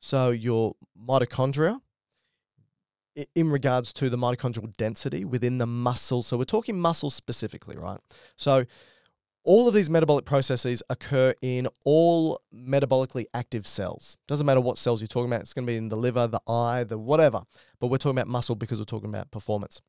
[0.00, 1.80] So your mitochondria,
[3.34, 6.22] in regards to the mitochondrial density within the muscle.
[6.22, 7.98] So we're talking muscle specifically, right?
[8.36, 8.64] So
[9.44, 14.16] all of these metabolic processes occur in all metabolically active cells.
[14.26, 15.42] Doesn't matter what cells you're talking about.
[15.42, 17.42] It's going to be in the liver, the eye, the whatever.
[17.78, 19.80] But we're talking about muscle because we're talking about performance.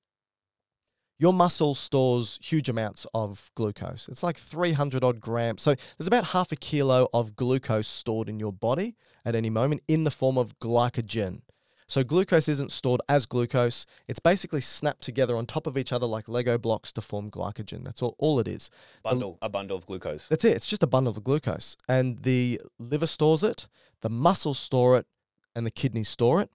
[1.18, 4.10] your muscle stores huge amounts of glucose.
[4.10, 5.62] It's like 300 odd grams.
[5.62, 9.82] So there's about half a kilo of glucose stored in your body at any moment
[9.88, 11.42] in the form of glycogen.
[11.88, 13.86] So glucose isn't stored as glucose.
[14.08, 17.84] It's basically snapped together on top of each other like Lego blocks to form glycogen.
[17.84, 18.70] That's all, all it is.
[19.04, 20.28] Bundle, a bundle of glucose.
[20.28, 20.56] That's it.
[20.56, 21.78] It's just a bundle of glucose.
[21.88, 23.68] And the liver stores it,
[24.02, 25.06] the muscles store it,
[25.56, 26.50] and the kidneys store it.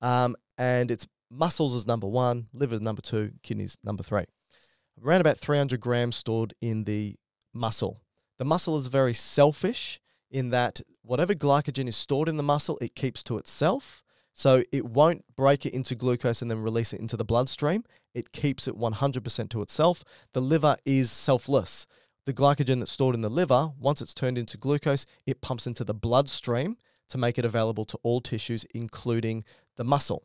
[0.00, 4.24] Um, and it's muscles is number one, liver is number two, kidneys number three.
[5.02, 7.16] Around about 300 grams stored in the
[7.54, 8.02] muscle.
[8.38, 12.94] The muscle is very selfish in that whatever glycogen is stored in the muscle, it
[12.94, 14.02] keeps to itself.
[14.34, 17.84] So it won't break it into glucose and then release it into the bloodstream.
[18.14, 20.04] It keeps it 100% to itself.
[20.32, 21.86] The liver is selfless.
[22.24, 25.84] The glycogen that's stored in the liver, once it's turned into glucose, it pumps into
[25.84, 26.76] the bloodstream
[27.08, 29.44] to make it available to all tissues, including
[29.76, 30.24] the muscle.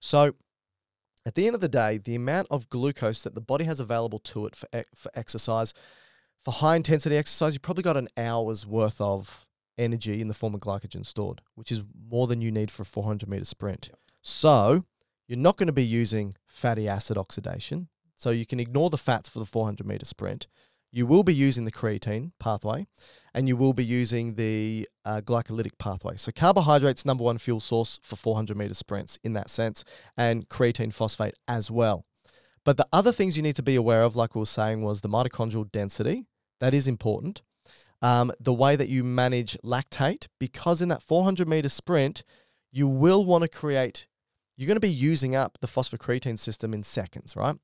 [0.00, 0.34] So
[1.26, 4.18] at the end of the day, the amount of glucose that the body has available
[4.20, 5.74] to it for, for exercise,
[6.38, 9.46] for high intensity exercise, you probably got an hour's worth of
[9.78, 12.86] energy in the form of glycogen stored, which is more than you need for a
[12.86, 13.90] 400 meter sprint.
[14.22, 14.84] So
[15.26, 17.88] you're not going to be using fatty acid oxidation.
[18.14, 20.46] So you can ignore the fats for the 400 meter sprint.
[20.94, 22.86] You will be using the creatine pathway
[23.32, 26.18] and you will be using the uh, glycolytic pathway.
[26.18, 29.84] So carbohydrates, number one fuel source for 400 meter sprints in that sense,
[30.16, 32.04] and creatine phosphate as well.
[32.64, 35.00] But the other things you need to be aware of, like we were saying, was
[35.00, 36.26] the mitochondrial density.
[36.60, 37.42] That is important
[38.02, 42.24] um, the way that you manage lactate, because in that 400 meter sprint,
[42.72, 44.08] you will want to create,
[44.56, 47.56] you're going to be using up the phosphocreatine system in seconds, right?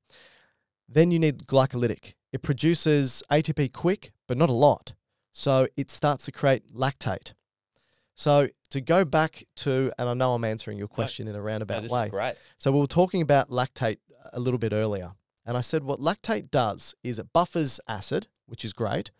[0.87, 2.13] Then you need glycolytic.
[2.31, 4.93] It produces ATP quick, but not a lot.
[5.33, 7.33] So it starts to create lactate.
[8.15, 11.41] So to go back to, and I know I'm answering your question no, in a
[11.41, 12.09] roundabout no, way.
[12.09, 12.35] great.
[12.57, 13.97] So we were talking about lactate
[14.31, 15.11] a little bit earlier.
[15.45, 19.11] And I said what lactate does is it buffers acid, which is great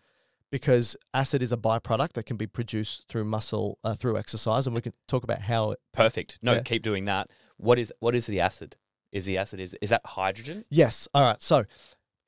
[0.50, 4.74] because acid is a byproduct that can be produced through muscle uh, through exercise, and
[4.74, 5.72] we can talk about how.
[5.72, 6.38] It, Perfect.
[6.42, 6.62] No, yeah.
[6.62, 7.30] keep doing that.
[7.56, 8.76] What is what is the acid?
[9.12, 10.64] Is the acid is is that hydrogen?
[10.70, 11.08] Yes.
[11.14, 11.40] All right.
[11.42, 11.64] So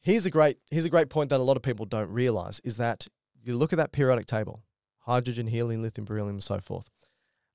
[0.02, 2.76] here's a great here's a great point that a lot of people don't realize is
[2.76, 3.06] that
[3.42, 4.62] you look at that periodic table,
[5.00, 6.90] hydrogen, helium, lithium, beryllium, and so forth.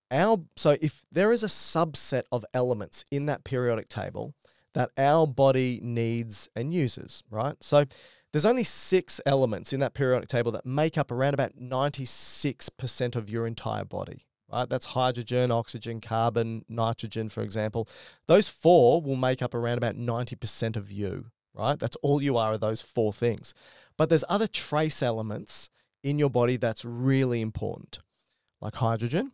[0.09, 4.33] Our so if there is a subset of elements in that periodic table
[4.73, 7.55] that our body needs and uses, right?
[7.61, 7.85] So
[8.31, 13.29] there's only six elements in that periodic table that make up around about 96% of
[13.29, 14.25] your entire body.
[14.51, 14.69] Right?
[14.69, 17.87] That's hydrogen, oxygen, carbon, nitrogen, for example.
[18.27, 21.77] Those four will make up around about 90% of you, right?
[21.77, 23.53] That's all you are, are those four things.
[23.97, 25.69] But there's other trace elements
[26.03, 27.99] in your body that's really important,
[28.61, 29.33] like hydrogen,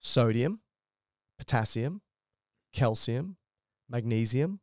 [0.00, 0.60] sodium,
[1.38, 2.00] potassium,
[2.72, 3.36] calcium,
[3.88, 4.60] magnesium,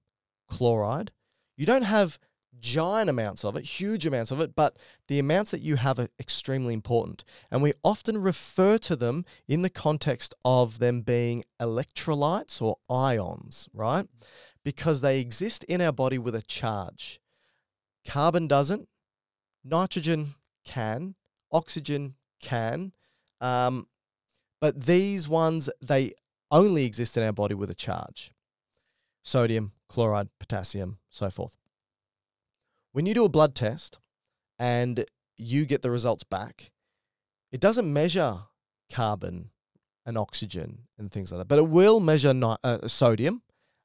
[0.50, 1.12] chloride.
[1.58, 2.18] You don't have
[2.62, 6.10] giant amounts of it, huge amounts of it, but the amounts that you have are
[6.20, 7.24] extremely important.
[7.52, 13.70] And we often refer to them in the context of them being electrolytes or ions,
[13.74, 14.08] right?
[14.64, 17.20] Because they exist in our body with a charge.
[18.08, 18.88] Carbon doesn't,
[19.64, 21.16] nitrogen can,
[21.52, 22.92] oxygen can,
[23.42, 23.88] um,
[24.62, 26.14] but these ones, they
[26.50, 28.32] only exist in our body with a charge.
[29.24, 31.56] Sodium, chloride, potassium, so forth.
[32.96, 34.00] When you do a blood test
[34.58, 35.04] and
[35.36, 36.72] you get the results back,
[37.52, 38.44] it doesn't measure
[38.90, 39.50] carbon
[40.06, 43.42] and oxygen and things like that, but it will measure ni- uh, sodium,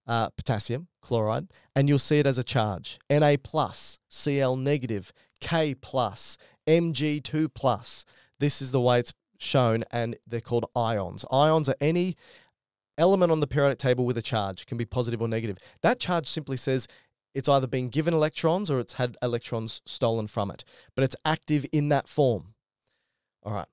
[0.06, 3.00] uh, potassium, chloride, and you'll see it as a charge.
[3.10, 8.04] Na plus, Cl negative, K plus, Mg2 plus.
[8.38, 11.24] This is the way it's shown, and they're called ions.
[11.32, 12.14] Ions are any
[12.96, 15.58] element on the periodic table with a charge, it can be positive or negative.
[15.82, 16.86] That charge simply says
[17.34, 20.64] it's either been given electrons or it's had electrons stolen from it,
[20.94, 22.54] but it's active in that form.
[23.42, 23.68] All right.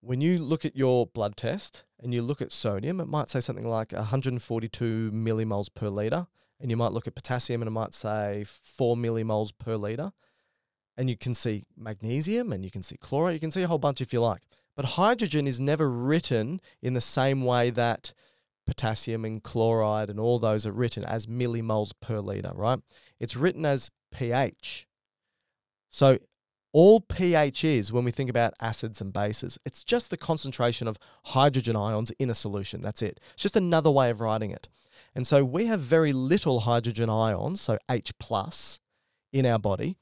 [0.00, 3.40] When you look at your blood test and you look at sodium, it might say
[3.40, 6.26] something like 142 millimoles per liter.
[6.58, 10.12] And you might look at potassium and it might say 4 millimoles per liter.
[10.96, 13.78] And you can see magnesium and you can see chloride, you can see a whole
[13.78, 14.42] bunch if you like.
[14.76, 18.12] But hydrogen is never written in the same way that
[18.66, 22.80] potassium and chloride and all those are written as millimoles per liter, right?
[23.18, 24.86] It's written as pH.
[25.90, 26.18] So
[26.72, 30.98] all pH is when we think about acids and bases, it's just the concentration of
[31.26, 32.80] hydrogen ions in a solution.
[32.80, 33.18] That's it.
[33.32, 34.68] It's just another way of writing it.
[35.14, 38.78] And so we have very little hydrogen ions, so H plus,
[39.32, 39.96] in our body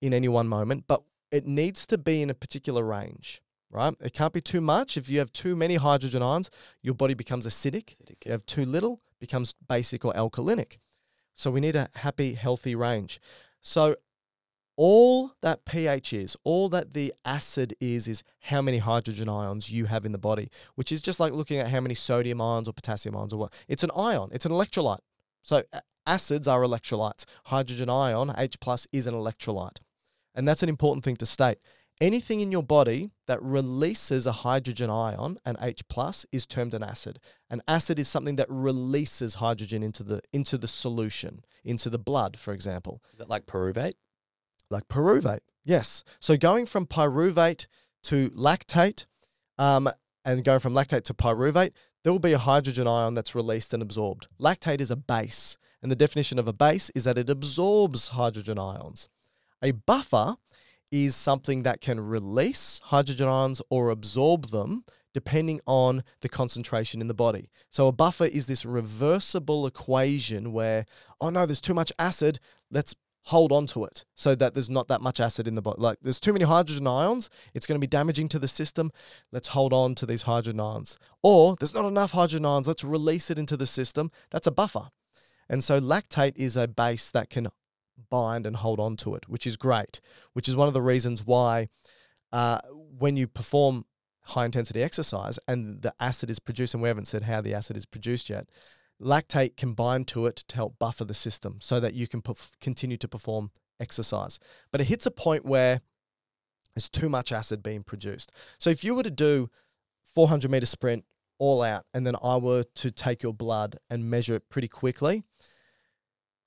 [0.00, 3.94] in any one moment, but it needs to be in a particular range right?
[4.00, 4.96] It can't be too much.
[4.96, 6.50] If you have too many hydrogen ions,
[6.82, 7.96] your body becomes acidic.
[7.96, 8.16] acidic.
[8.20, 10.78] If you have too little, becomes basic or alkalinic.
[11.34, 13.20] So we need a happy, healthy range.
[13.60, 13.96] So
[14.76, 19.86] all that pH is, all that the acid is, is how many hydrogen ions you
[19.86, 22.72] have in the body, which is just like looking at how many sodium ions or
[22.72, 23.52] potassium ions or what.
[23.68, 25.00] It's an ion, it's an electrolyte.
[25.42, 25.62] So
[26.06, 27.24] acids are electrolytes.
[27.46, 29.78] Hydrogen ion, H plus, is an electrolyte.
[30.34, 31.58] And that's an important thing to state.
[32.00, 36.82] Anything in your body that releases a hydrogen ion, an H plus, is termed an
[36.82, 37.20] acid.
[37.50, 42.38] An acid is something that releases hydrogen into the into the solution, into the blood,
[42.38, 43.02] for example.
[43.12, 43.94] Is that like pyruvate?
[44.70, 46.02] Like pyruvate, yes.
[46.20, 47.66] So going from pyruvate
[48.04, 49.04] to lactate,
[49.58, 49.90] um,
[50.24, 53.82] and going from lactate to pyruvate, there will be a hydrogen ion that's released and
[53.82, 54.26] absorbed.
[54.40, 58.58] Lactate is a base, and the definition of a base is that it absorbs hydrogen
[58.58, 59.10] ions.
[59.62, 60.36] A buffer
[60.90, 67.08] is something that can release hydrogen ions or absorb them depending on the concentration in
[67.08, 67.50] the body.
[67.68, 70.86] So a buffer is this reversible equation where,
[71.20, 72.38] oh no, there's too much acid,
[72.70, 75.80] let's hold on to it so that there's not that much acid in the body.
[75.80, 78.90] Like there's too many hydrogen ions, it's going to be damaging to the system.
[79.32, 80.98] Let's hold on to these hydrogen ions.
[81.22, 84.10] Or there's not enough hydrogen ions, let's release it into the system.
[84.30, 84.90] That's a buffer.
[85.48, 87.48] And so lactate is a base that can
[88.10, 90.00] bind and hold on to it, which is great,
[90.32, 91.68] which is one of the reasons why
[92.32, 92.58] uh,
[92.98, 93.84] when you perform
[94.22, 97.76] high intensity exercise and the acid is produced, and we haven't said how the acid
[97.76, 98.48] is produced yet,
[99.00, 102.58] lactate can bind to it to help buffer the system so that you can perf-
[102.60, 104.38] continue to perform exercise.
[104.70, 105.80] But it hits a point where
[106.74, 108.32] there's too much acid being produced.
[108.58, 109.50] So if you were to do
[110.04, 111.04] 400 meter sprint
[111.38, 115.24] all out, and then I were to take your blood and measure it pretty quickly,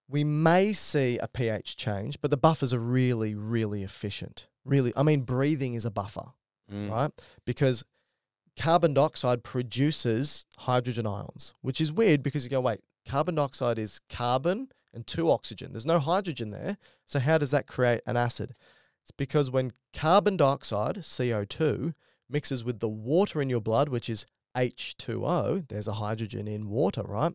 [0.07, 4.47] we may see a pH change, but the buffers are really, really efficient.
[4.65, 6.33] Really, I mean, breathing is a buffer,
[6.71, 6.89] mm.
[6.89, 7.11] right?
[7.45, 7.83] Because
[8.59, 13.99] carbon dioxide produces hydrogen ions, which is weird because you go, wait, carbon dioxide is
[14.09, 15.73] carbon and two oxygen.
[15.73, 16.77] There's no hydrogen there.
[17.05, 18.55] So, how does that create an acid?
[19.01, 21.93] It's because when carbon dioxide, CO2,
[22.29, 27.03] mixes with the water in your blood, which is H2O, there's a hydrogen in water,
[27.03, 27.33] right?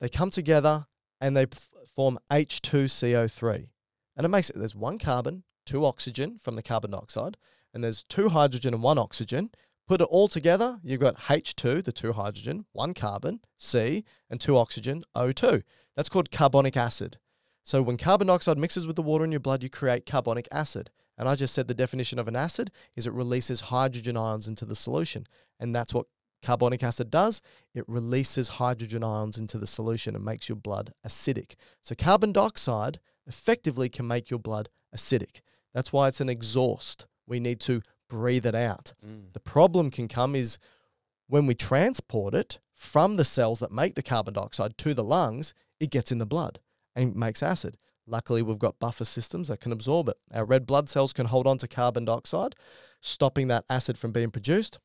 [0.00, 0.86] They come together
[1.20, 1.46] and they
[1.94, 3.68] form H2CO3.
[4.16, 7.36] And it makes it there's one carbon, two oxygen from the carbon dioxide,
[7.74, 9.50] and there's two hydrogen and one oxygen.
[9.86, 14.56] Put it all together, you've got H2, the two hydrogen, one carbon, C, and two
[14.56, 15.62] oxygen, O2.
[15.94, 17.18] That's called carbonic acid.
[17.62, 20.90] So when carbon dioxide mixes with the water in your blood, you create carbonic acid.
[21.18, 24.64] And I just said the definition of an acid is it releases hydrogen ions into
[24.64, 25.26] the solution.
[25.58, 26.06] And that's what
[26.42, 27.40] carbonic acid does,
[27.74, 31.54] it releases hydrogen ions into the solution and makes your blood acidic.
[31.80, 35.40] So, carbon dioxide effectively can make your blood acidic.
[35.74, 37.06] That's why it's an exhaust.
[37.26, 38.92] We need to breathe it out.
[39.04, 39.32] Mm.
[39.32, 40.58] The problem can come is
[41.26, 45.54] when we transport it from the cells that make the carbon dioxide to the lungs,
[45.80, 46.60] it gets in the blood
[46.94, 47.78] and makes acid.
[48.06, 50.16] Luckily, we've got buffer systems that can absorb it.
[50.32, 52.54] Our red blood cells can hold on to carbon dioxide,
[53.00, 54.78] stopping that acid from being produced.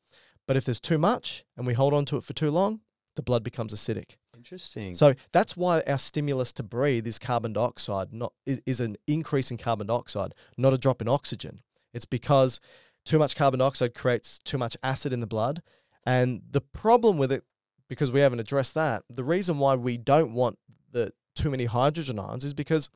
[0.48, 2.82] But if there's too much and we hold on to it for too long,
[3.16, 4.18] the blood becomes acidic.
[4.36, 4.96] Interesting.
[4.96, 9.52] So that's why our stimulus to breathe is carbon dioxide, not is, is an increase
[9.52, 11.62] in carbon dioxide, not a drop in oxygen.
[11.94, 12.60] It's because
[13.06, 15.62] too much carbon dioxide creates too much acid in the blood.
[16.06, 17.44] And the problem with it,
[17.88, 20.58] because we haven't addressed that, the reason why we don't want
[20.92, 22.90] the too many hydrogen ions is because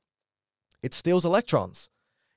[0.82, 1.90] it steals electrons.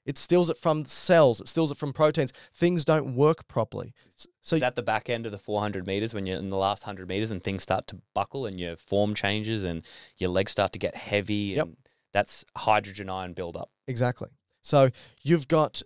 [0.08, 1.38] It steals it from cells.
[1.38, 2.32] It steals it from proteins.
[2.54, 3.92] Things don't work properly.
[4.40, 6.86] So is that the back end of the 400 meters when you're in the last
[6.86, 9.82] 100 meters and things start to buckle and your form changes and
[10.16, 11.78] your legs start to get heavy and yep.
[12.14, 13.68] that's hydrogen ion buildup.
[13.86, 14.30] Exactly.
[14.62, 14.88] So
[15.22, 15.82] you've got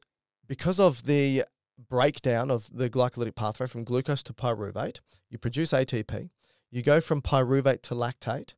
[0.47, 1.43] because of the
[1.89, 6.31] breakdown of the glycolytic pathway from glucose to pyruvate, you produce ATP.
[6.71, 8.55] You go from pyruvate to lactate.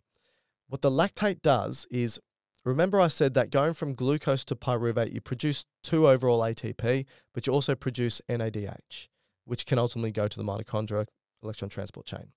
[0.68, 2.20] What the lactate does is
[2.64, 7.46] Remember, I said that going from glucose to pyruvate, you produce two overall ATP, but
[7.46, 9.08] you also produce NADH,
[9.44, 11.06] which can ultimately go to the mitochondria
[11.42, 12.32] electron transport chain.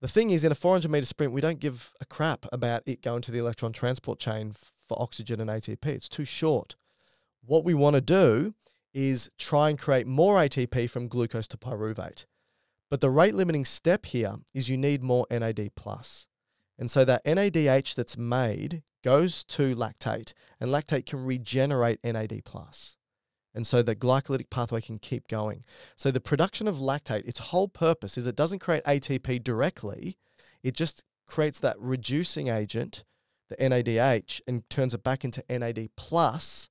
[0.00, 3.02] The thing is, in a 400 meter sprint, we don't give a crap about it
[3.02, 4.54] going to the electron transport chain
[4.86, 5.86] for oxygen and ATP.
[5.86, 6.76] It's too short.
[7.44, 8.54] What we want to do
[8.92, 12.26] is try and create more ATP from glucose to pyruvate.
[12.90, 16.26] But the rate limiting step here is you need more NAD plus.
[16.78, 22.96] And so that NADH that's made goes to lactate, and lactate can regenerate NAD plus.
[23.54, 25.64] And so the glycolytic pathway can keep going.
[25.96, 30.16] So the production of lactate, its whole purpose is it doesn't create ATP directly,
[30.62, 33.04] it just creates that reducing agent,
[33.48, 36.70] the NADH, and turns it back into NAD plus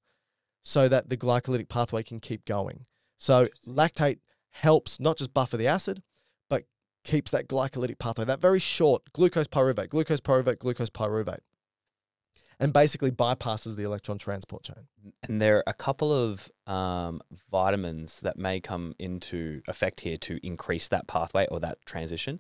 [0.64, 2.86] so that the glycolytic pathway can keep going.
[3.18, 4.20] So lactate
[4.52, 6.04] helps not just buffer the acid,
[7.08, 11.40] keeps that glycolytic pathway, that very short glucose pyruvate, glucose pyruvate, glucose pyruvate.
[12.60, 14.88] and basically bypasses the electron transport chain.
[15.24, 20.40] And there are a couple of um, vitamins that may come into effect here to
[20.46, 22.40] increase that pathway or that transition.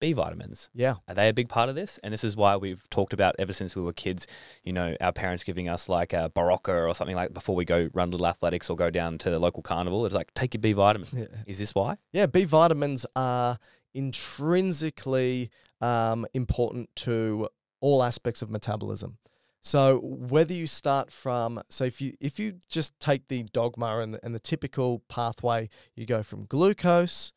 [0.00, 0.70] B vitamins.
[0.74, 0.94] Yeah.
[1.08, 1.98] Are they a big part of this?
[2.04, 4.28] And this is why we've talked about ever since we were kids,
[4.62, 7.90] you know, our parents giving us like a Berocca or something like before we go
[7.92, 10.06] run little athletics or go down to the local carnival.
[10.06, 11.12] It's like, take your B vitamins.
[11.12, 11.26] Yeah.
[11.48, 11.96] Is this why?
[12.12, 13.58] Yeah, B vitamins are
[13.98, 17.48] intrinsically um, important to
[17.80, 19.18] all aspects of metabolism.
[19.60, 24.14] So whether you start from so if you if you just take the dogma and
[24.14, 27.32] the, and the typical pathway, you go from glucose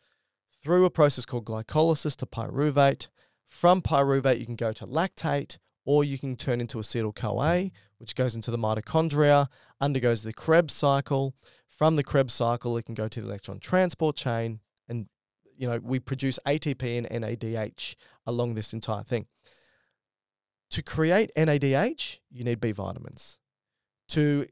[0.62, 3.08] through a process called glycolysis to pyruvate.
[3.48, 8.16] From pyruvate, you can go to lactate, or you can turn into acetyl CoA, which
[8.16, 9.48] goes into the mitochondria,
[9.82, 11.34] undergoes the Krebs cycle.
[11.68, 15.08] From the Krebs cycle, it can go to the electron transport chain, and
[15.62, 17.96] you know we produce ATP and NADH
[18.26, 19.28] along this entire thing.
[20.72, 23.38] To create NADH, you need B vitamins.
[24.10, 24.48] To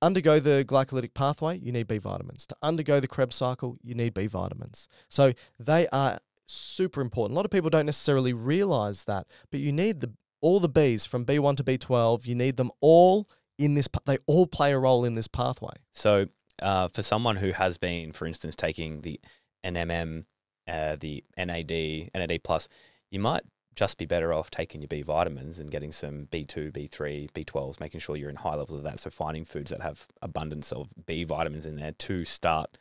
[0.00, 2.46] undergo the glycolytic pathway, you need B vitamins.
[2.46, 4.86] To undergo the Krebs cycle, you need B vitamins.
[5.08, 7.34] So they are super important.
[7.34, 11.08] A lot of people don't necessarily realize that, but you need the all the Bs
[11.08, 12.26] from B1 to B12.
[12.26, 13.28] You need them all
[13.58, 13.88] in this.
[14.04, 15.74] They all play a role in this pathway.
[15.92, 16.26] So,
[16.62, 19.18] uh, for someone who has been, for instance, taking the
[19.64, 20.26] NMN,
[20.68, 22.68] uh, the NAD, NAD plus,
[23.10, 23.42] you might
[23.74, 28.00] just be better off taking your B vitamins and getting some B2, B3, B12s, making
[28.00, 28.98] sure you're in high levels of that.
[29.00, 32.78] So, finding foods that have abundance of B vitamins in there to start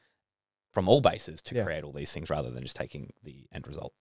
[0.71, 1.63] from all bases to Yeah.
[1.63, 3.93] create all these things rather than just taking the end result.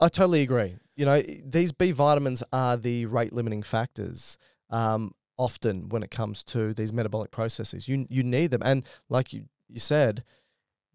[0.00, 0.76] I totally agree.
[0.96, 4.36] You know, these B vitamins are the rate limiting factors.
[4.70, 9.32] Um, often when it comes to these metabolic processes, you you need them, and like
[9.32, 10.24] you you said,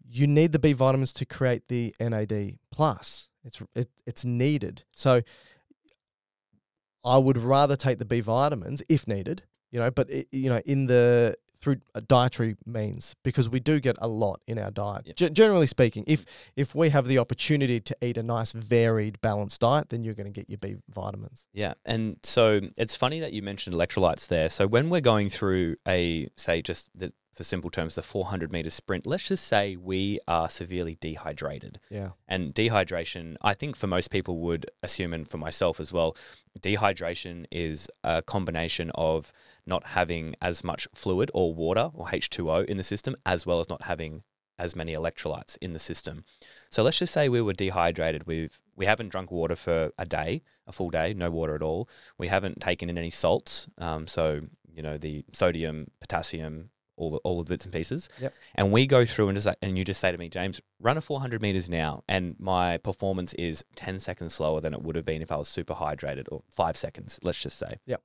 [0.08, 3.30] you need the B vitamins to create the NAD plus.
[3.44, 4.84] It's it, it's needed.
[4.92, 5.22] So
[7.04, 9.42] I would rather take the B vitamins if needed.
[9.70, 13.80] You know, but it, you know in the through uh, dietary means because we do
[13.80, 15.06] get a lot in our diet.
[15.06, 15.16] Yep.
[15.16, 16.26] Ge- generally speaking, if
[16.56, 20.30] if we have the opportunity to eat a nice varied balanced diet, then you're going
[20.30, 21.46] to get your B vitamins.
[21.54, 21.74] Yeah.
[21.86, 24.50] And so it's funny that you mentioned electrolytes there.
[24.50, 28.70] So when we're going through a, say, just the, for simple terms, the 400 meter
[28.70, 31.80] sprint, let's just say we are severely dehydrated.
[31.90, 32.10] Yeah.
[32.28, 36.16] And dehydration, I think for most people would assume, and for myself as well,
[36.60, 39.32] dehydration is a combination of
[39.66, 43.68] not having as much fluid or water or H2O in the system, as well as
[43.68, 44.22] not having
[44.58, 46.24] as many electrolytes in the system.
[46.70, 48.26] So let's just say we were dehydrated.
[48.26, 51.88] We've we haven't drunk water for a day, a full day, no water at all.
[52.18, 53.68] We haven't taken in any salts.
[53.78, 54.42] Um, so
[54.74, 58.08] you know the sodium, potassium, all the, all the bits and pieces.
[58.20, 58.34] Yep.
[58.54, 61.00] And we go through and just and you just say to me, James, run a
[61.00, 65.22] 400 meters now, and my performance is 10 seconds slower than it would have been
[65.22, 67.18] if I was super hydrated, or five seconds.
[67.22, 67.80] Let's just say.
[67.86, 68.02] Yep.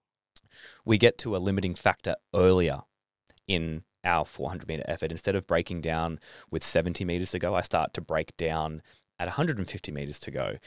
[0.85, 2.81] We get to a limiting factor earlier
[3.47, 5.11] in our 400 meter effort.
[5.11, 6.19] Instead of breaking down
[6.49, 8.81] with 70 meters to go, I start to break down
[9.19, 10.57] at 150 meters to go.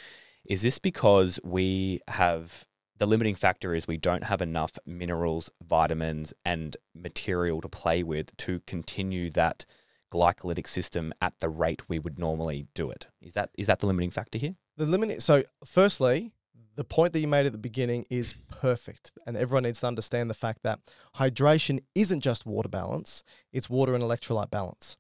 [0.44, 2.66] Is this because we have
[3.02, 8.36] the limiting factor is we don't have enough minerals, vitamins, and material to play with
[8.36, 9.64] to continue that
[10.12, 13.08] glycolytic system at the rate we would normally do it?
[13.20, 14.54] Is that is that the limiting factor here?
[14.76, 15.20] The limit.
[15.20, 16.32] So, firstly,
[16.76, 20.30] the point that you made at the beginning is perfect, and everyone needs to understand
[20.30, 20.78] the fact that
[21.16, 24.96] hydration isn't just water balance; it's water and electrolyte balance.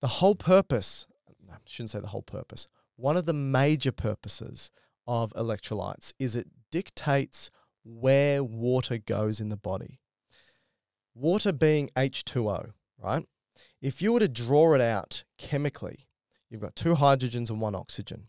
[0.00, 1.06] The whole purpose,
[1.52, 2.66] I shouldn't say the whole purpose.
[2.96, 4.70] One of the major purposes
[5.06, 7.50] of electrolytes is it dictates
[7.84, 9.98] where water goes in the body.
[11.14, 12.72] Water being H2O,
[13.02, 13.24] right?
[13.80, 16.06] If you were to draw it out chemically,
[16.50, 18.26] you've got two hydrogens and one oxygen.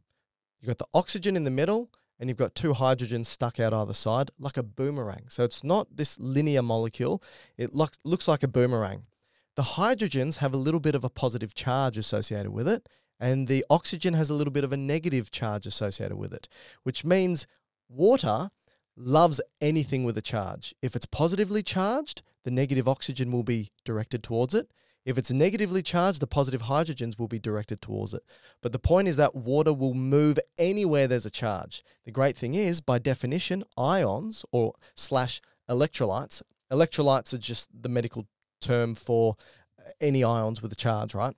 [0.62, 3.94] You've got the oxygen in the middle, and you've got two hydrogens stuck out either
[3.94, 5.26] side, like a boomerang.
[5.28, 7.22] So it's not this linear molecule,
[7.58, 9.08] it look, looks like a boomerang.
[9.58, 12.88] The hydrogens have a little bit of a positive charge associated with it,
[13.20, 16.48] and the oxygen has a little bit of a negative charge associated with it,
[16.84, 17.46] which means
[17.90, 18.50] water
[18.96, 20.74] loves anything with a charge.
[20.82, 24.72] If it's positively charged, the negative oxygen will be directed towards it.
[25.06, 28.24] If it's negatively charged, the positive hydrogens will be directed towards it.
[28.62, 31.82] But the point is that water will move anywhere there's a charge.
[32.04, 38.28] The great thing is, by definition, ions or slash electrolytes, electrolytes are just the medical
[38.60, 39.38] term for
[39.80, 41.36] uh, any ions with a charge, right?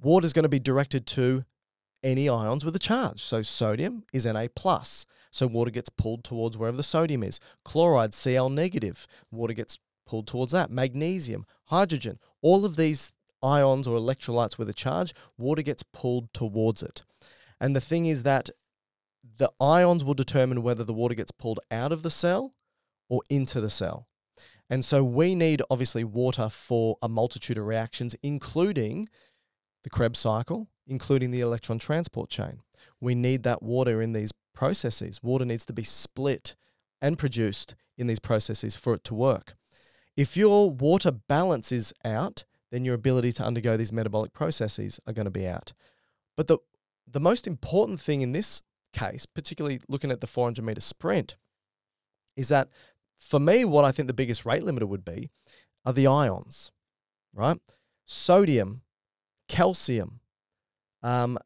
[0.00, 1.44] Water is going to be directed to
[2.02, 3.20] any ions with a charge.
[3.20, 5.06] So sodium is Na plus.
[5.30, 7.40] So water gets pulled towards wherever the sodium is.
[7.64, 9.06] Chloride, Cl negative.
[9.30, 10.70] Water gets pulled towards that.
[10.70, 16.82] Magnesium, hydrogen, all of these ions or electrolytes with a charge, water gets pulled towards
[16.82, 17.02] it.
[17.60, 18.50] And the thing is that
[19.38, 22.54] the ions will determine whether the water gets pulled out of the cell
[23.08, 24.06] or into the cell.
[24.68, 29.08] And so we need obviously water for a multitude of reactions, including
[29.84, 32.60] the Krebs cycle, including the electron transport chain.
[33.00, 35.22] We need that water in these processes.
[35.22, 36.54] Water needs to be split
[37.00, 39.54] and produced in these processes for it to work.
[40.16, 45.12] If your water balance is out, then your ability to undergo these metabolic processes are
[45.12, 45.72] going to be out.
[46.36, 46.58] But the
[47.06, 48.62] the most important thing in this
[48.92, 51.36] case, particularly looking at the 400 meter sprint,
[52.36, 52.68] is that
[53.18, 55.30] for me, what I think the biggest rate limiter would be
[55.84, 56.72] are the ions,
[57.34, 57.58] right?
[58.06, 58.82] Sodium,
[59.48, 60.20] calcium,
[61.02, 61.38] um,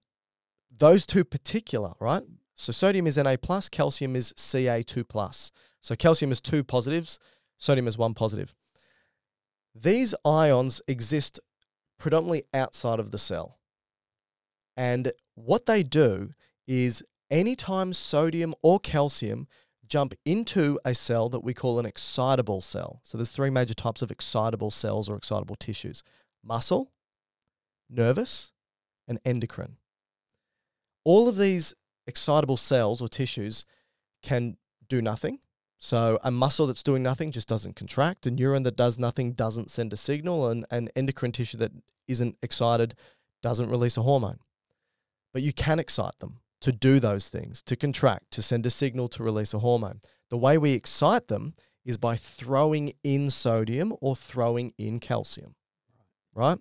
[0.76, 2.22] those two particular, right?
[2.54, 5.52] So sodium is Na plus, calcium is Ca2 plus.
[5.80, 7.18] So calcium is two positives,
[7.58, 8.54] sodium is one positive.
[9.74, 11.38] These ions exist
[11.98, 13.58] predominantly outside of the cell.
[14.76, 16.30] And what they do
[16.66, 19.48] is anytime sodium or calcium
[19.86, 23.00] jump into a cell that we call an excitable cell.
[23.02, 26.02] So there's three major types of excitable cells or excitable tissues.
[26.42, 26.92] Muscle,
[27.88, 28.52] nervous,
[29.06, 29.76] and endocrine.
[31.04, 31.74] All of these
[32.06, 33.64] excitable cells or tissues
[34.22, 34.56] can
[34.88, 35.40] do nothing.
[35.78, 38.26] So a muscle that's doing nothing just doesn't contract.
[38.26, 41.72] A neuron that does nothing doesn't send a signal, and an endocrine tissue that
[42.08, 42.94] isn't excited
[43.42, 44.38] doesn't release a hormone.
[45.32, 49.08] But you can excite them to do those things, to contract, to send a signal,
[49.10, 50.00] to release a hormone.
[50.30, 51.54] The way we excite them
[51.84, 55.54] is by throwing in sodium or throwing in calcium,
[56.34, 56.58] right?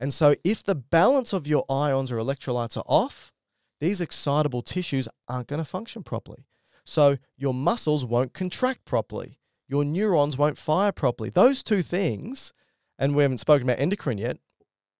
[0.00, 3.32] And so if the balance of your ions or electrolytes are off,
[3.80, 6.46] these excitable tissues aren't going to function properly.
[6.84, 9.38] So your muscles won't contract properly.
[9.68, 11.30] Your neurons won't fire properly.
[11.30, 12.52] Those two things,
[12.98, 14.38] and we haven't spoken about endocrine yet,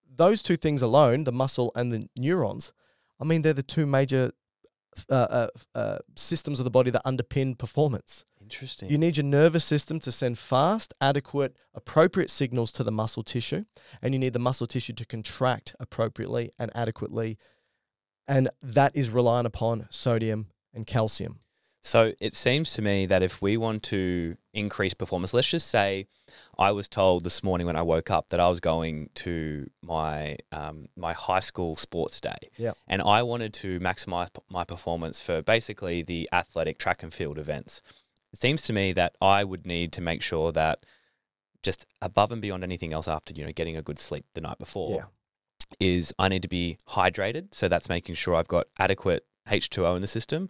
[0.09, 2.72] those two things alone, the muscle and the neurons,
[3.20, 4.32] I mean, they're the two major
[5.09, 8.24] uh, uh, uh, systems of the body that underpin performance.
[8.51, 8.90] Interesting.
[8.90, 13.64] You need your nervous system to send fast, adequate, appropriate signals to the muscle tissue,
[14.03, 17.38] and you need the muscle tissue to contract appropriately and adequately.
[18.26, 21.40] And that is reliant upon sodium and calcium.
[21.82, 26.07] So it seems to me that if we want to increase performance, let's just say
[26.59, 30.36] I was told this morning when I woke up that I was going to my
[30.53, 32.72] um, my high school sports day, Yeah.
[32.86, 37.80] and I wanted to maximize my performance for basically the athletic track and field events.
[38.33, 40.85] It seems to me that I would need to make sure that
[41.62, 44.59] just above and beyond anything else after you know getting a good sleep the night
[44.59, 45.05] before Yeah.
[45.78, 47.55] is I need to be hydrated.
[47.55, 50.49] So that's making sure I've got adequate H2O in the system,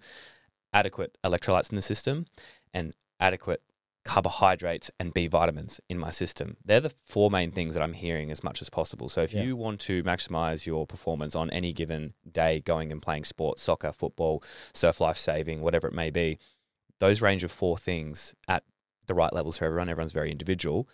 [0.73, 2.27] adequate electrolytes in the system,
[2.73, 3.63] and adequate
[4.05, 6.57] carbohydrates and B vitamins in my system.
[6.65, 9.09] They're the four main things that I'm hearing as much as possible.
[9.11, 9.43] So if Yeah.
[9.43, 13.93] you want to maximize your performance on any given day going and playing sports, soccer,
[13.93, 16.39] football, surf life saving, whatever it may be,
[17.01, 18.63] those range of four things at
[19.07, 20.89] the right levels for everyone, everyone's very individual,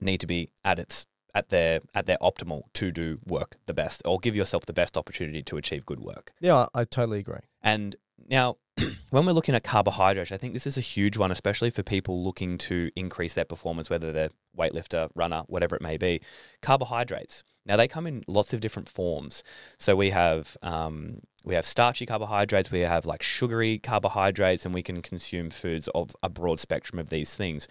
[0.00, 4.00] need to be at its at their at their optimal to do work the best
[4.04, 6.32] or give yourself the best opportunity to achieve good work.
[6.40, 7.40] Yeah, I, I totally agree.
[7.60, 7.96] And
[8.28, 8.56] now,
[9.10, 12.24] when we're looking at carbohydrates, I think this is a huge one, especially for people
[12.24, 16.20] looking to increase their performance, whether they're weightlifter, runner, whatever it may be.
[16.62, 17.44] Carbohydrates.
[17.66, 19.42] Now they come in lots of different forms.
[19.78, 24.82] So we have um, we have starchy carbohydrates, we have like sugary carbohydrates, and we
[24.82, 27.68] can consume foods of a broad spectrum of these things.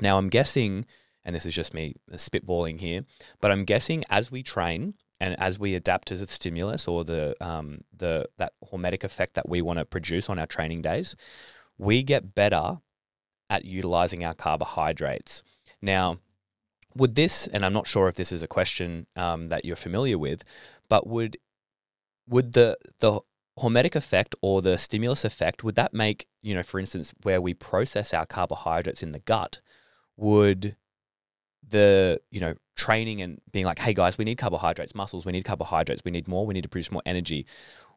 [0.00, 0.84] Now I'm guessing,
[1.24, 3.04] and this is just me spitballing here,
[3.40, 7.34] but I'm guessing as we train and as we adapt to the stimulus or the
[7.44, 11.16] um, the that hormetic effect that we want to produce on our training days,
[11.76, 12.78] we get better
[13.50, 15.42] at utilizing our carbohydrates.
[15.80, 16.18] Now,
[16.94, 20.18] would this, and I'm not sure if this is a question um, that you're familiar
[20.18, 20.44] with,
[20.88, 21.38] but would
[22.28, 23.20] would the the
[23.58, 27.54] hormetic effect or the stimulus effect would that make you know, for instance, where we
[27.54, 29.60] process our carbohydrates in the gut,
[30.16, 30.76] would
[31.66, 35.44] the you know training and being like, hey guys, we need carbohydrates, muscles, we need
[35.44, 37.44] carbohydrates, we need more, we need to produce more energy.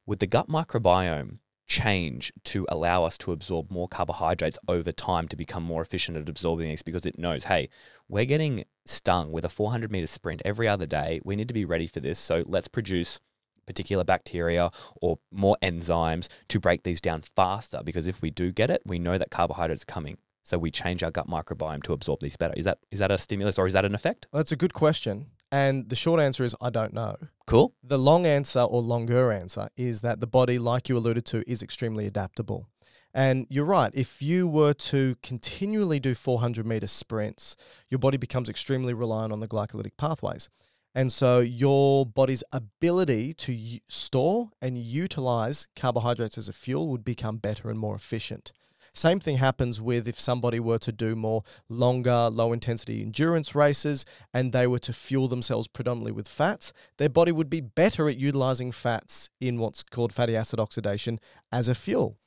[0.06, 5.38] Would the gut microbiome change to allow us to absorb more carbohydrates over time to
[5.38, 7.70] become more efficient at absorbing these because it knows, hey,
[8.10, 11.22] we're getting stung with a 400 meter sprint every other day.
[11.24, 12.20] We need to be ready for this.
[12.20, 13.22] So let's produce
[13.66, 14.72] particular bacteria
[15.02, 19.00] or more enzymes to break these down faster because if we do get it, we
[19.00, 20.18] know that carbohydrates are coming.
[20.44, 22.54] So we change our gut microbiome to absorb these better.
[22.58, 24.28] Is that is that a stimulus or is that an effect?
[24.32, 25.28] Well, that's a good question.
[25.52, 27.18] And the short answer is I don't know.
[27.46, 27.74] Cool.
[27.84, 31.62] The long answer or longer answer is that the body, like you alluded to, is
[31.62, 32.68] extremely adaptable.
[33.14, 33.92] And you're right.
[33.94, 37.58] If you were to continually do 400 meter sprints,
[37.90, 40.48] your body becomes extremely reliant on the glycolytic pathways.
[40.96, 47.38] And so your body's ability to store and utilize carbohydrates as a fuel would become
[47.38, 48.52] better and more efficient.
[48.94, 54.06] Same thing happens with if somebody were to do more longer, low intensity endurance races
[54.34, 58.18] and they were to fuel themselves predominantly with fats, their body would be better at
[58.18, 61.20] utilizing fats in what's called fatty acid oxidation
[61.52, 62.18] as a fuel.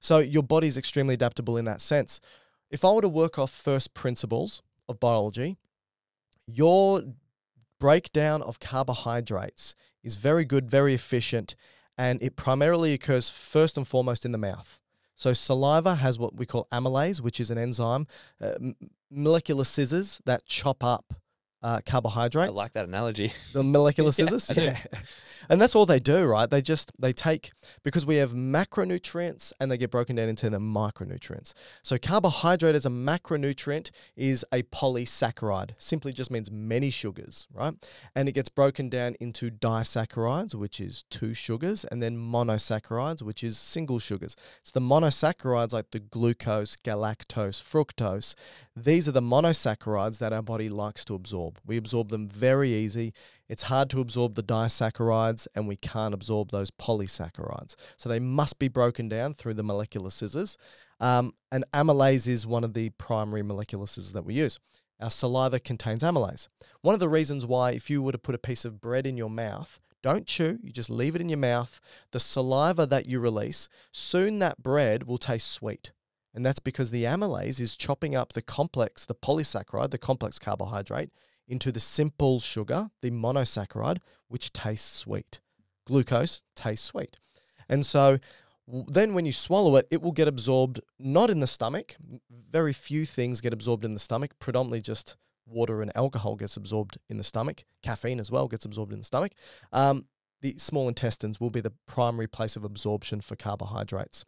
[0.00, 2.20] So your body is extremely adaptable in that sense.
[2.70, 5.56] If I were to work off first principles of biology,
[6.46, 7.02] your
[7.78, 11.54] breakdown of carbohydrates is very good, very efficient,
[11.96, 14.80] and it primarily occurs first and foremost in the mouth.
[15.18, 18.06] So saliva has what we call amylase, which is an enzyme,
[18.40, 18.54] uh,
[19.10, 21.12] molecular scissors that chop up
[21.62, 22.50] uh, carbohydrates.
[22.50, 23.32] I like that analogy.
[23.52, 24.76] The molecular scissors, yeah.
[24.92, 25.00] yeah.
[25.48, 26.48] And that's all they do, right?
[26.48, 27.52] They just they take
[27.82, 31.54] because we have macronutrients and they get broken down into the micronutrients.
[31.82, 35.70] So carbohydrate as a macronutrient is a polysaccharide.
[35.78, 37.74] Simply just means many sugars, right?
[38.14, 43.42] And it gets broken down into disaccharides, which is two sugars, and then monosaccharides, which
[43.42, 44.36] is single sugars.
[44.60, 48.34] It's the monosaccharides like the glucose, galactose, fructose.
[48.76, 51.47] These are the monosaccharides that our body likes to absorb.
[51.66, 53.12] We absorb them very easy.
[53.48, 57.74] It's hard to absorb the disaccharides and we can't absorb those polysaccharides.
[57.96, 60.58] So they must be broken down through the molecular scissors.
[61.00, 64.58] Um, and amylase is one of the primary molecular scissors that we use.
[65.00, 66.48] Our saliva contains amylase.
[66.82, 69.16] One of the reasons why, if you were to put a piece of bread in
[69.16, 71.80] your mouth, don't chew, you just leave it in your mouth.
[72.12, 75.92] The saliva that you release, soon that bread will taste sweet.
[76.34, 81.10] And that's because the amylase is chopping up the complex, the polysaccharide, the complex carbohydrate,
[81.48, 85.40] into the simple sugar, the monosaccharide, which tastes sweet.
[85.86, 87.16] Glucose tastes sweet.
[87.68, 88.18] And so
[88.66, 91.96] then when you swallow it, it will get absorbed not in the stomach.
[92.50, 96.98] Very few things get absorbed in the stomach, predominantly just water and alcohol gets absorbed
[97.08, 97.64] in the stomach.
[97.82, 99.32] Caffeine as well gets absorbed in the stomach.
[99.72, 100.06] Um,
[100.42, 104.24] the small intestines will be the primary place of absorption for carbohydrates,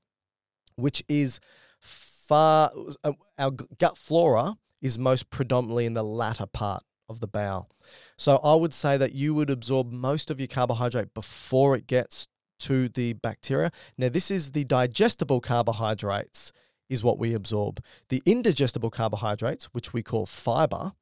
[0.77, 1.39] which is
[1.79, 2.73] far,
[3.05, 7.69] uh, our gut flora is most predominantly in the latter part of the bowel.
[8.17, 12.27] So I would say that you would absorb most of your carbohydrate before it gets
[12.61, 13.73] to the bacteria.
[13.99, 16.53] Now, this is the digestible carbohydrates,
[16.89, 17.83] is what we absorb.
[18.09, 20.93] The indigestible carbohydrates, which we call fiber,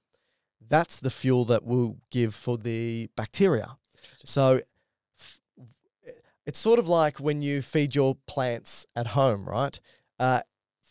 [0.66, 3.76] that's the fuel that we'll give for the bacteria.
[4.24, 4.60] So
[6.46, 9.78] it's sort of like when you feed your plants at home, right?
[10.18, 10.40] Uh,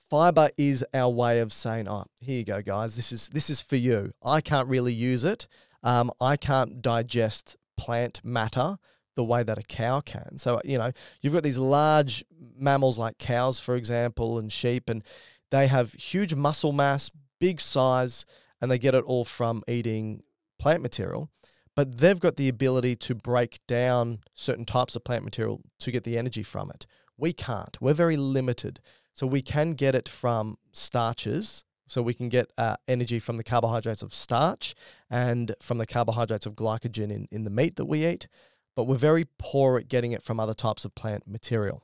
[0.09, 2.95] fiber is our way of saying, "Oh, here you go, guys.
[2.95, 4.13] This is this is for you.
[4.23, 5.47] I can't really use it.
[5.83, 8.77] Um, I can't digest plant matter
[9.15, 10.37] the way that a cow can.
[10.37, 10.91] So you know,
[11.21, 12.23] you've got these large
[12.57, 15.03] mammals like cows, for example, and sheep, and
[15.51, 18.25] they have huge muscle mass, big size,
[18.61, 20.23] and they get it all from eating
[20.59, 21.29] plant material.
[21.75, 26.03] But they've got the ability to break down certain types of plant material to get
[26.03, 26.87] the energy from it.
[27.17, 27.77] We can't.
[27.79, 28.79] We're very limited.
[29.17, 31.65] So we can get it from starches.
[31.87, 34.75] So we can get uh, energy from the carbohydrates of starch
[35.09, 38.27] and from the carbohydrates of glycogen in, in the meat that we eat.
[38.75, 41.83] But we're very poor at getting it from other types of plant material.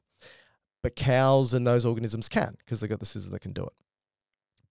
[0.83, 3.73] But cows and those organisms can because they've got the scissors that can do it.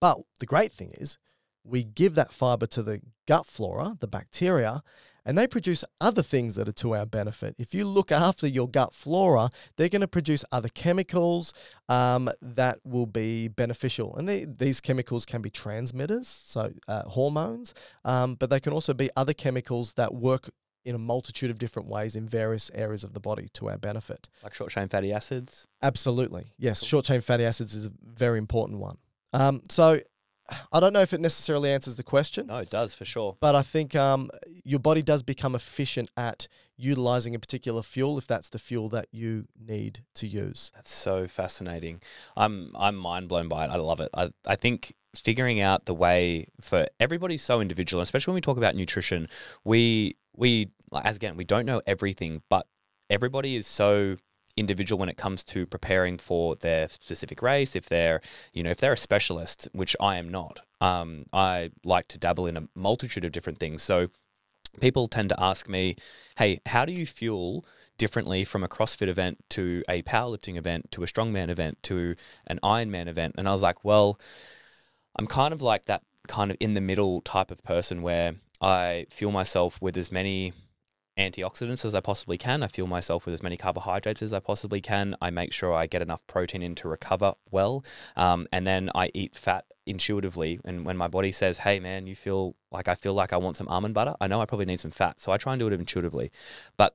[0.00, 1.18] But the great thing is,
[1.64, 4.84] we give that fiber to the gut flora, the bacteria,
[5.24, 7.54] and they produce other things that are to our benefit.
[7.58, 11.54] If you look after your gut flora, they're going to produce other chemicals
[11.88, 14.16] um, that will be beneficial.
[14.16, 18.94] And they, these chemicals can be transmitters, so uh, hormones, um, but they can also
[18.94, 20.50] be other chemicals that work
[20.84, 24.28] in a multitude of different ways in various areas of the body to our benefit.
[24.42, 25.68] Like short chain fatty acids?
[25.80, 26.46] Absolutely.
[26.58, 28.98] Yes, short chain fatty acids is a very important one.
[29.32, 30.00] Um, so
[30.72, 32.48] I don't know if it necessarily answers the question.
[32.48, 33.36] No, it does for sure.
[33.40, 34.30] But I think um,
[34.64, 39.06] your body does become efficient at utilizing a particular fuel if that's the fuel that
[39.12, 40.72] you need to use.
[40.74, 42.02] That's so fascinating.
[42.36, 43.68] I'm I'm mind blown by it.
[43.68, 44.10] I love it.
[44.14, 48.56] I, I think figuring out the way for everybody's so individual, especially when we talk
[48.56, 49.28] about nutrition,
[49.64, 50.70] we we
[51.04, 52.66] as again we don't know everything, but
[53.08, 54.16] everybody is so
[54.56, 57.74] individual when it comes to preparing for their specific race.
[57.74, 58.20] If they're,
[58.52, 62.46] you know, if they're a specialist, which I am not, um, I like to dabble
[62.46, 63.82] in a multitude of different things.
[63.82, 64.08] So
[64.80, 65.96] people tend to ask me,
[66.36, 67.64] "Hey, how do you fuel
[67.98, 72.58] differently from a CrossFit event to a powerlifting event to a strongman event to an
[72.62, 74.18] Ironman event?" And I was like, "Well,
[75.16, 79.06] I'm kind of like that kind of in the middle type of person where I
[79.10, 80.52] fuel myself with as many
[81.18, 82.62] antioxidants as I possibly can.
[82.62, 85.16] I fuel myself with as many carbohydrates as I possibly can.
[85.20, 87.84] I make sure I get enough protein in to recover well.
[88.16, 90.60] Um, and then I eat fat intuitively.
[90.64, 93.56] And when my body says, hey, man, you feel like I feel like I want
[93.56, 95.20] some almond butter, I know I probably need some fat.
[95.20, 96.30] So I try and do it intuitively.
[96.76, 96.94] But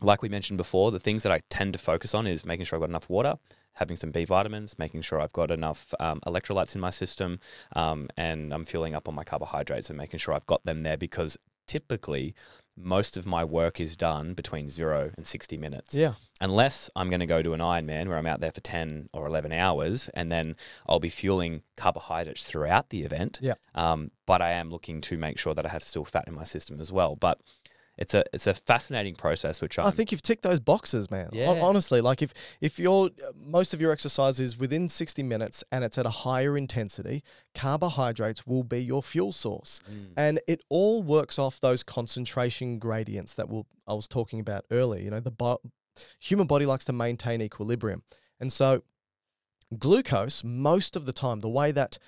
[0.00, 2.76] like we mentioned before, the things that I tend to focus on is making sure
[2.76, 3.36] I've got enough water,
[3.74, 7.40] having some B vitamins, making sure I've got enough um, electrolytes in my system,
[7.76, 10.96] um, and I'm fueling up on my carbohydrates and making sure I've got them there
[10.96, 11.36] because
[11.66, 12.34] typically
[12.76, 15.94] most of my work is done between zero and 60 minutes.
[15.94, 16.14] Yeah.
[16.40, 19.26] Unless I'm going to go to an Ironman where I'm out there for 10 or
[19.26, 20.56] 11 hours and then
[20.88, 23.38] I'll be fueling carbohydrates throughout the event.
[23.40, 23.54] Yeah.
[23.74, 26.44] Um, but I am looking to make sure that I have still fat in my
[26.44, 27.16] system as well.
[27.16, 27.40] But
[27.96, 31.30] it's a it's a fascinating process, which I'm, I think you've ticked those boxes, man.
[31.32, 31.58] Yeah.
[31.62, 35.96] Honestly, like if if your most of your exercise is within 60 minutes and it's
[35.96, 37.22] at a higher intensity,
[37.54, 39.80] carbohydrates will be your fuel source.
[39.90, 40.12] Mm.
[40.16, 45.02] And it all works off those concentration gradients that we'll, I was talking about earlier.
[45.02, 45.60] You know, the bo-
[46.18, 48.02] human body likes to maintain equilibrium.
[48.40, 48.82] And so
[49.78, 51.98] glucose most of the time the way that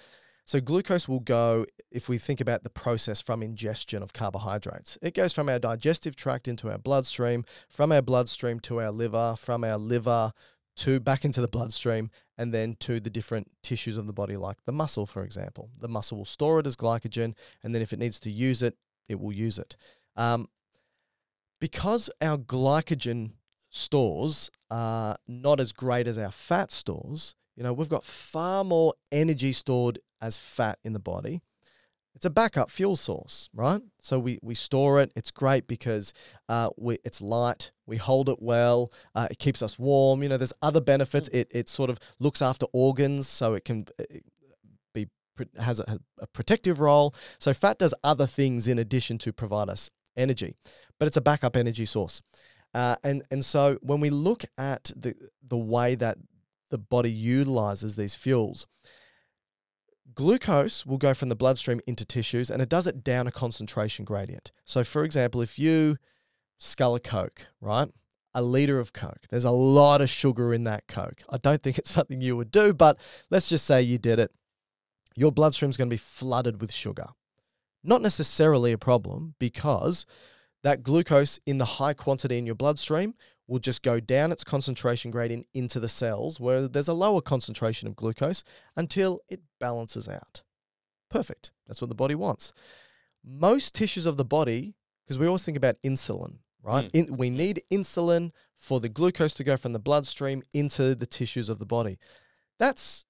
[0.47, 4.97] so glucose will go if we think about the process from ingestion of carbohydrates.
[5.03, 9.35] It goes from our digestive tract into our bloodstream, from our bloodstream to our liver,
[9.37, 10.33] from our liver
[10.77, 14.59] to back into the bloodstream and then to the different tissues of the body like
[14.67, 15.71] the muscle for example.
[15.81, 17.35] The muscle will store it as glycogen
[17.65, 18.77] and then if it needs to use it,
[19.09, 19.77] it will use it.
[20.15, 20.47] Um,
[21.61, 23.33] because our glycogen
[23.71, 28.95] stores are not as great as our fat stores, you know, we've got far more
[29.11, 31.43] energy stored as fat in the body.
[32.15, 33.83] It's a backup fuel source, right?
[33.99, 35.13] So we, we store it.
[35.15, 36.15] It's great because
[36.49, 37.73] uh, we, it's light.
[37.87, 38.91] We hold it well.
[39.15, 40.23] Uh, it keeps us warm.
[40.23, 41.29] You know, there's other benefits.
[41.29, 44.05] It, it sort of looks after organs, so it can uh,
[44.95, 45.09] be
[45.59, 47.15] has a, a protective role.
[47.39, 50.57] So fat does other things in addition to provide us energy,
[50.99, 52.23] but it's a backup energy source.
[52.73, 55.15] Uh, and and so when we look at the
[55.47, 56.17] the way that
[56.71, 58.67] the body utilizes these fuels,
[60.15, 64.05] glucose will go from the bloodstream into tissues, and it does it down a concentration
[64.05, 64.53] gradient.
[64.65, 65.97] So, for example, if you
[66.59, 67.89] scull a Coke, right?
[68.35, 69.27] A liter of Coke.
[69.31, 71.23] There's a lot of sugar in that Coke.
[71.31, 72.99] I don't think it's something you would do, but
[73.31, 74.31] let's just say you did it.
[75.15, 77.07] Your bloodstream's going to be flooded with sugar.
[77.83, 80.05] Not necessarily a problem because
[80.63, 83.15] that glucose in the high quantity in your bloodstream
[83.47, 87.87] will just go down its concentration gradient into the cells where there's a lower concentration
[87.87, 88.43] of glucose
[88.75, 90.43] until it balances out.
[91.11, 91.53] Perfect.
[91.67, 92.53] That's what the body wants.
[93.25, 94.75] Most tissues of the body,
[95.05, 96.91] because we always think about insulin, right?
[96.93, 97.09] Mm.
[97.09, 101.49] In, we need insulin for the glucose to go from the bloodstream into the tissues
[101.49, 101.99] of the body.
[102.59, 103.07] That's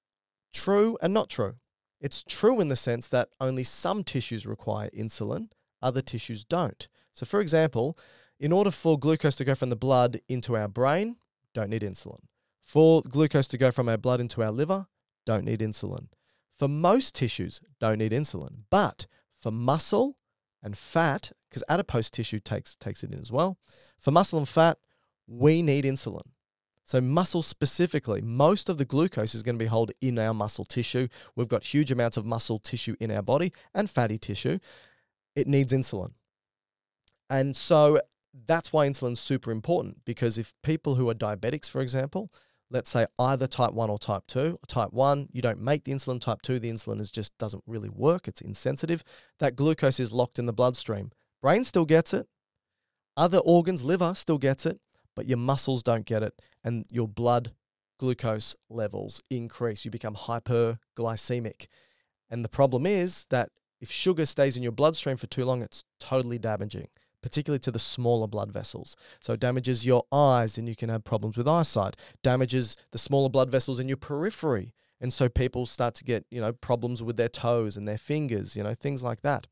[0.53, 1.55] true and not true.
[2.01, 6.89] It's true in the sense that only some tissues require insulin, other tissues don't.
[7.13, 7.97] So, for example,
[8.39, 11.17] in order for glucose to go from the blood into our brain,
[11.55, 12.21] don't need insulin.
[12.61, 14.87] For glucose to go from our blood into our liver,
[15.25, 16.09] don't need insulin.
[16.55, 18.65] For most tissues, don't need insulin.
[18.71, 20.19] But for muscle
[20.63, 23.59] and fat, because adipose tissue takes, takes it in as well,
[23.99, 24.79] for muscle and fat,
[25.27, 26.27] we need insulin.
[26.85, 30.65] So, muscle specifically, most of the glucose is going to be held in our muscle
[30.65, 31.09] tissue.
[31.35, 34.61] We've got huge amounts of muscle tissue in our body and fatty tissue.
[35.35, 36.13] It needs insulin.
[37.29, 38.01] And so
[38.47, 42.31] that's why insulin's super important because if people who are diabetics, for example,
[42.71, 46.21] let's say either type 1 or type 2, type 1, you don't make the insulin,
[46.21, 49.05] type 2, the insulin is just doesn't really work, it's insensitive,
[49.39, 51.11] that glucose is locked in the bloodstream.
[51.41, 52.27] Brain still gets it,
[53.17, 54.81] other organs, liver still gets it,
[55.15, 57.53] but your muscles don't get it and your blood
[57.99, 59.85] glucose levels increase.
[59.85, 61.69] You become hyperglycemic.
[62.29, 65.85] And the problem is that if sugar stays in your bloodstream for too long, it's
[66.01, 66.89] totally damaging,
[67.27, 68.95] particularly to the smaller blood vessels.
[69.19, 73.29] So it damages your eyes and you can have problems with eyesight, damages the smaller
[73.29, 74.73] blood vessels in your periphery.
[75.01, 78.57] And so people start to get, you know, problems with their toes and their fingers,
[78.57, 79.49] you know, things like that.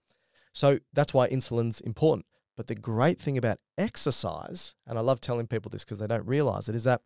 [0.52, 2.26] So that's why insulin's important.
[2.56, 6.28] But the great thing about exercise, and I love telling people this because they don't
[6.28, 7.02] realize it, is that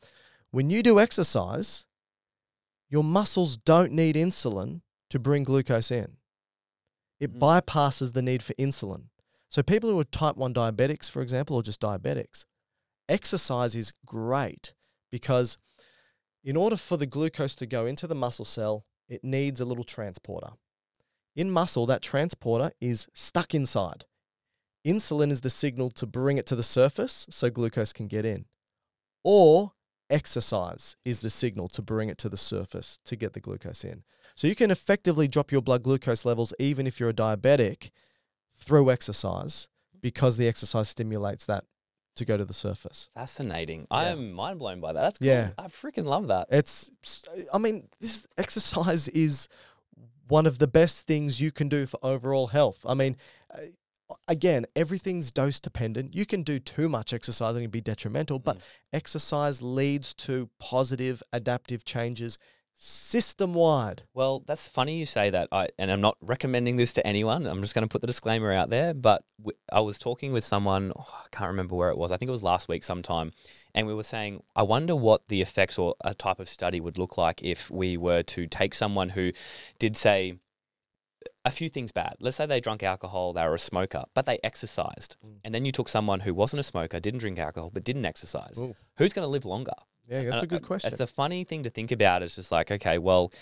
[0.50, 1.86] when you do exercise,
[2.90, 6.18] your muscles don't need insulin to bring glucose in.
[7.18, 7.38] It Mm.
[7.38, 9.04] bypasses the need for insulin.
[9.48, 12.44] So, people who are type 1 diabetics, for example, or just diabetics,
[13.08, 14.74] exercise is great
[15.10, 15.56] because
[16.44, 19.84] in order for the glucose to go into the muscle cell, it needs a little
[19.84, 20.50] transporter.
[21.34, 24.04] In muscle, that transporter is stuck inside.
[24.86, 28.46] Insulin is the signal to bring it to the surface so glucose can get in.
[29.24, 29.72] Or
[30.10, 34.04] exercise is the signal to bring it to the surface to get the glucose in.
[34.34, 37.90] So you can effectively drop your blood glucose levels even if you're a diabetic
[38.58, 39.68] through exercise
[40.00, 41.64] because the exercise stimulates that
[42.16, 43.08] to go to the surface.
[43.14, 43.86] Fascinating.
[43.90, 45.00] I am mind blown by that.
[45.00, 45.28] That's cool.
[45.28, 45.50] Yeah.
[45.56, 46.48] I freaking love that.
[46.50, 46.90] It's,
[47.54, 49.48] I mean, this exercise is
[50.26, 52.84] one of the best things you can do for overall health.
[52.86, 53.16] I mean,
[53.54, 53.58] uh,
[54.26, 56.14] again, everything's dose dependent.
[56.14, 58.62] You can do too much exercise and it be detrimental, but Mm.
[58.92, 62.36] exercise leads to positive adaptive changes
[62.80, 64.02] system wide.
[64.14, 65.48] Well, that's funny you say that.
[65.50, 67.44] I and I'm not recommending this to anyone.
[67.46, 68.94] I'm just going to put the disclaimer out there.
[68.94, 70.92] But w- I was talking with someone.
[70.96, 72.12] oh, I can't remember where it was.
[72.12, 73.32] I think it was last week sometime,
[73.74, 76.98] and we were saying, I wonder what the effects or a type of study would
[76.98, 79.32] look like if we were to take someone who
[79.80, 80.38] did say
[81.44, 82.14] a few things bad.
[82.20, 85.38] Let's say they drank alcohol, they were a smoker, but they exercised, Mm.
[85.44, 88.60] and then you took someone who wasn't a smoker, didn't drink alcohol, but didn't exercise.
[88.60, 88.76] Ooh.
[88.98, 89.72] Who's going to live longer?
[90.08, 90.92] Yeah, that's And a good question.
[90.92, 92.22] It's a funny thing to think about.
[92.22, 93.32] It's just like, okay, well,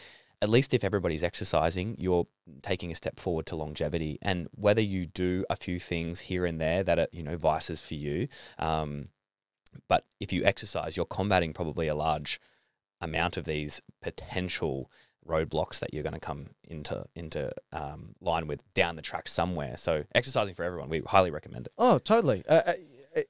[0.43, 2.27] at least if everybody's exercising, you're
[2.63, 4.19] taking a step forward to longevity.
[4.21, 7.85] And whether you do a few things here and there that are, you know, vices
[7.85, 9.09] for you, um,
[9.89, 12.41] but if you exercise, you're combating probably a large
[13.01, 14.91] amount of these potential
[15.27, 19.77] roadblocks that you're going to come into into um, line with down the track somewhere.
[19.77, 21.73] So exercising for everyone, we highly recommend it.
[21.77, 22.45] Oh, totally.
[22.49, 22.73] Uh, uh,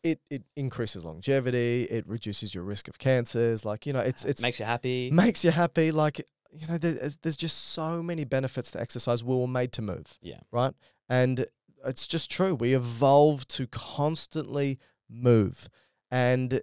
[0.03, 1.85] it it increases longevity.
[1.85, 3.65] It reduces your risk of cancers.
[3.65, 5.11] Like you know, it's it's Makes you happy.
[5.11, 5.91] makes you happy.
[5.93, 6.21] Like
[6.53, 9.23] you know, there's, there's just so many benefits to exercise.
[9.23, 10.19] We were made to move.
[10.23, 10.41] Yeah.
[10.51, 10.73] Right.
[11.09, 11.47] And
[11.85, 12.55] it's just true.
[12.55, 14.79] We evolved to constantly
[15.11, 15.69] move.
[16.11, 16.63] And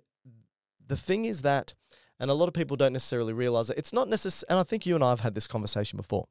[0.86, 1.76] the thing is that,
[2.20, 3.78] and a lot of people don't necessarily realize it.
[3.78, 4.48] It's not necessary.
[4.50, 6.26] And I think you and I have had this conversation before.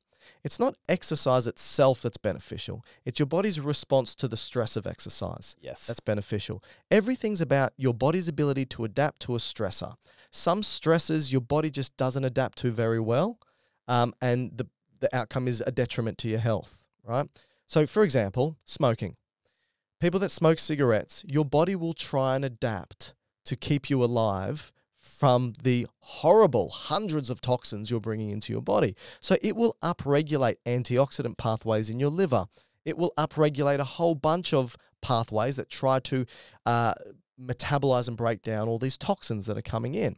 [0.45, 2.85] It's not exercise itself that's beneficial.
[3.05, 5.57] It's your body's response to the stress of exercise.
[5.61, 5.87] yes.
[5.87, 6.63] That's beneficial.
[6.91, 9.95] Everything's about your body's ability to adapt to a stressor.
[10.31, 13.39] Some stresses your body just doesn't adapt to very well,
[13.89, 14.67] um, and the,
[15.01, 17.29] the outcome is a detriment to your health, right?
[17.67, 19.17] So, for example, smoking.
[20.01, 23.15] People that smoke cigarettes, your body will try and adapt
[23.45, 24.73] to keep you alive
[25.23, 28.97] from the horrible hundreds of toxins you're bringing into your body.
[29.21, 32.47] So, it will upregulate antioxidant pathways in your liver.
[32.85, 36.27] It will upregulate a whole bunch of pathways that try to
[36.67, 36.95] uh,
[37.41, 40.17] metabolize and break down all these toxins that are coming in.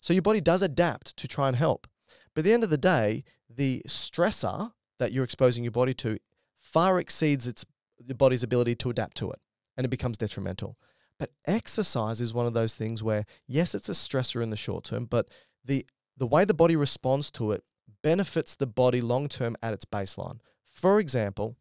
[0.00, 1.86] So your body does adapt to try and help.
[2.34, 6.18] But at the end of the day, the stressor that you're exposing your body to
[6.58, 7.64] far exceeds its
[8.04, 9.38] the body's ability to adapt to it,
[9.76, 10.76] and it becomes detrimental.
[11.20, 14.84] But exercise is one of those things where yes, it's a stressor in the short
[14.84, 15.28] term, but
[15.62, 17.62] the the way the body responds to it
[18.02, 20.40] benefits the body long term at its baseline.
[20.66, 21.56] For example,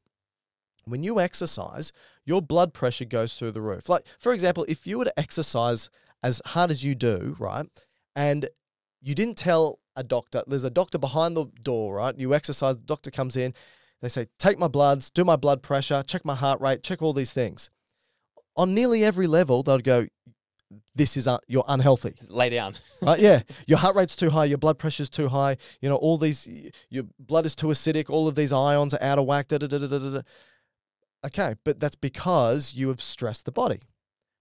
[0.85, 1.91] when you exercise,
[2.25, 3.89] your blood pressure goes through the roof.
[3.89, 5.89] Like, for example, if you were to exercise
[6.23, 7.67] as hard as you do, right,
[8.15, 8.47] and
[9.01, 12.17] you didn't tell a doctor, there's a doctor behind the door, right?
[12.17, 13.53] You exercise, the doctor comes in,
[14.01, 17.11] they say, take my bloods, do my blood pressure, check my heart rate, check all
[17.11, 17.69] these things.
[18.59, 20.07] On nearly every level, they'll go,
[20.93, 22.73] this is, uh, you're unhealthy Lay down.
[23.01, 23.19] right?
[23.27, 25.55] Yeah, your heart rate's too high, your blood pressure's too high.
[25.81, 26.47] You know, all these,
[26.89, 28.09] your blood is too acidic.
[28.09, 29.47] All of these ions are out of whack.
[29.47, 30.21] Da, da, da, da, da, da.
[31.25, 33.79] Okay, but that's because you have stressed the body.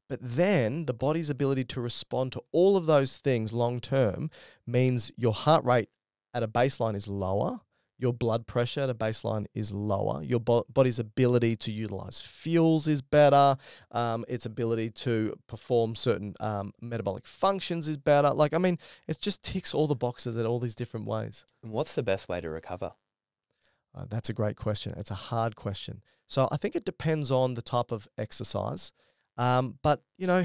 [0.08, 4.30] But then the body's ability to respond to all of those things long term
[4.66, 5.88] means your heart rate
[6.34, 7.60] at a baseline is lower.
[7.98, 10.22] Your blood pressure at a baseline is lower.
[10.22, 13.56] Your bo- body's ability to utilize fuels is better.
[13.90, 18.30] Um, its ability to perform certain um, metabolic functions is better.
[18.30, 18.78] Like, I mean,
[19.08, 21.44] it just ticks all the boxes in all these different ways.
[21.62, 22.92] What's the best way to recover?
[23.94, 24.94] Uh, that's a great question.
[24.96, 26.02] It's a hard question.
[26.26, 28.92] So I think it depends on the type of exercise.
[29.36, 30.44] Um, but, you know,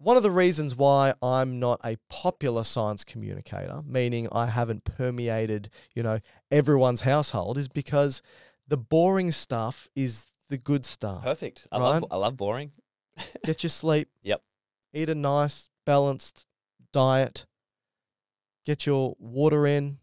[0.00, 5.68] one of the reasons why I'm not a popular science communicator, meaning I haven't permeated,
[5.94, 6.20] you know,
[6.50, 8.22] everyone's household, is because
[8.66, 11.22] the boring stuff is the good stuff.
[11.22, 11.66] Perfect.
[11.70, 12.08] I love Right.
[12.10, 12.72] I love boring.
[13.44, 14.08] Get your sleep.
[14.22, 14.42] Yep.
[14.94, 16.46] Eat a nice, balanced
[16.94, 17.44] diet.
[18.64, 19.98] Get your water in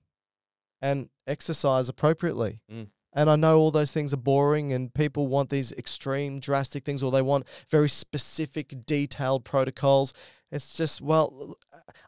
[0.79, 2.61] and exercise appropriately.
[2.71, 2.89] Mm.
[3.17, 7.01] And I know all those things are boring and people want these extreme, drastic things
[7.01, 10.13] or they want very specific, detailed protocols.
[10.51, 11.57] It's just, well,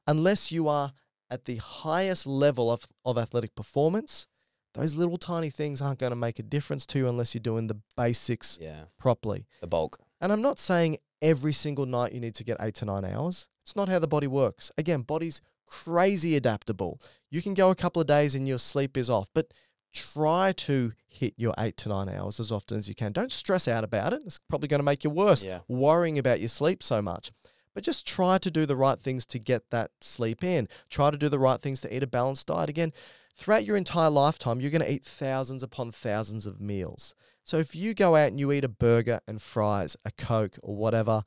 [0.05, 0.93] unless you are
[1.31, 4.27] at the highest level of, of athletic performance,
[4.75, 7.65] those little tiny things aren't going to make a difference to you unless you're doing
[7.65, 8.83] the basics Yeah.
[8.99, 9.47] properly.
[9.61, 9.97] The bulk.
[10.21, 13.49] And I'm not saying every single night you need to get eight to nine hours.
[13.63, 14.71] It's not how the body works.
[14.77, 17.01] Again, body's crazy adaptable.
[17.31, 19.51] You can go a couple of days and your sleep is off, but
[19.93, 23.11] try to hit your eight to nine hours as often as you can.
[23.11, 24.21] Don't stress out about it.
[24.25, 25.59] It's probably going to make you worse Yeah.
[25.67, 27.31] worrying about your sleep so much.
[27.73, 30.67] But just try to do the right things to get that sleep in.
[30.89, 32.69] Try to do the right things to eat a balanced diet.
[32.69, 32.91] Again,
[33.33, 37.13] throughout your entire lifetime, you're going to eat thousands upon thousands of meals.
[37.43, 40.75] So if you go out and you eat a burger and fries, a Coke or
[40.75, 41.23] whatever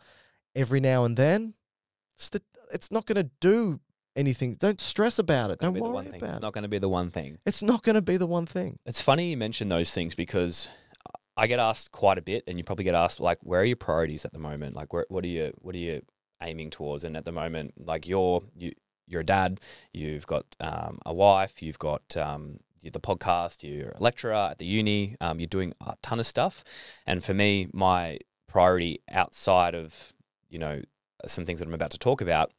[0.54, 1.54] every now and then,
[2.72, 3.80] it's not going to do
[4.16, 4.54] anything.
[4.54, 5.58] Don't stress about it.
[5.58, 6.42] Don't worry about It's it.
[6.42, 7.38] not going to be the one thing.
[7.46, 8.78] It's not going to be the one thing.
[8.86, 10.68] It's funny you mention those things because
[11.36, 13.76] I get asked quite a bit, and you probably get asked like, where are your
[13.76, 14.76] priorities at the moment?
[14.76, 16.02] Like, where, what are you, what are you
[16.42, 17.04] aiming towards?
[17.04, 18.72] And at the moment, like you're you
[19.06, 19.60] you're a dad,
[19.92, 24.64] you've got um, a wife, you've got um, the podcast, you're a lecturer at the
[24.66, 26.64] uni, um, you're doing a ton of stuff.
[27.06, 30.12] And for me, my priority outside of
[30.50, 30.82] you know
[31.26, 32.52] some things that I'm about to talk about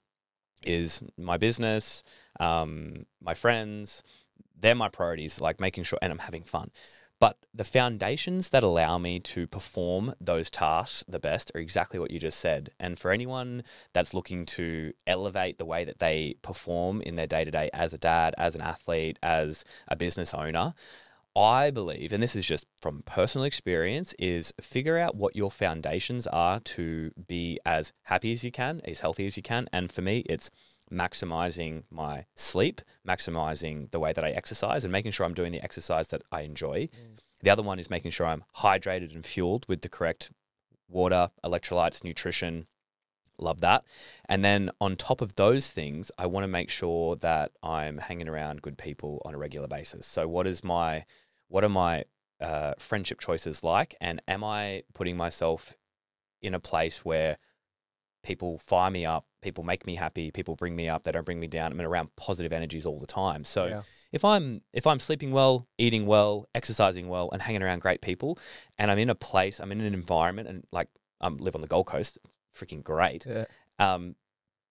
[0.65, 2.03] is my business,
[2.39, 4.03] um, my friends.
[4.59, 6.71] They're my priorities, like making sure, and I'm having fun.
[7.19, 12.11] But the foundations that allow me to perform those tasks the best are exactly what
[12.11, 12.71] you just said.
[12.81, 17.45] And for anyone that's looking to elevate the way that they perform in their day
[17.45, 20.73] to day as a dad, as an athlete, as a business owner,
[21.35, 26.27] I believe, and this is just from personal experience, is figure out what your foundations
[26.27, 29.67] are to be as happy as you can, as healthy as you can.
[29.73, 30.51] And for me, it's
[30.91, 35.63] maximizing my sleep, maximizing the way that I exercise, and making sure I'm doing the
[35.63, 36.83] exercise that I enjoy.
[36.83, 37.19] Mm.
[37.41, 40.31] The other one is making sure I'm hydrated and fueled with the correct
[40.87, 42.67] water, electrolytes, nutrition.
[43.39, 43.83] Love that.
[44.29, 48.29] And then on top of those things, I want to make sure that I'm hanging
[48.29, 50.05] around good people on a regular basis.
[50.05, 51.05] So what is my
[51.53, 52.03] what are my
[52.41, 53.93] uh, friendship choices like?
[54.01, 55.77] And am I putting myself
[56.41, 57.37] in a place where
[58.23, 61.39] people fire me up, people make me happy, people bring me up, they don't bring
[61.39, 61.71] me down.
[61.71, 63.43] I'm around positive energies all the time.
[63.43, 63.81] So yeah.
[64.11, 68.39] if I'm if I'm sleeping well, eating well, exercising well, and hanging around great people,
[68.79, 70.87] and I'm in a place, I'm in an environment, and like
[71.21, 72.17] I live on the Gold Coast,
[72.57, 73.27] freaking great.
[73.27, 73.45] Yeah.
[73.77, 74.15] Um,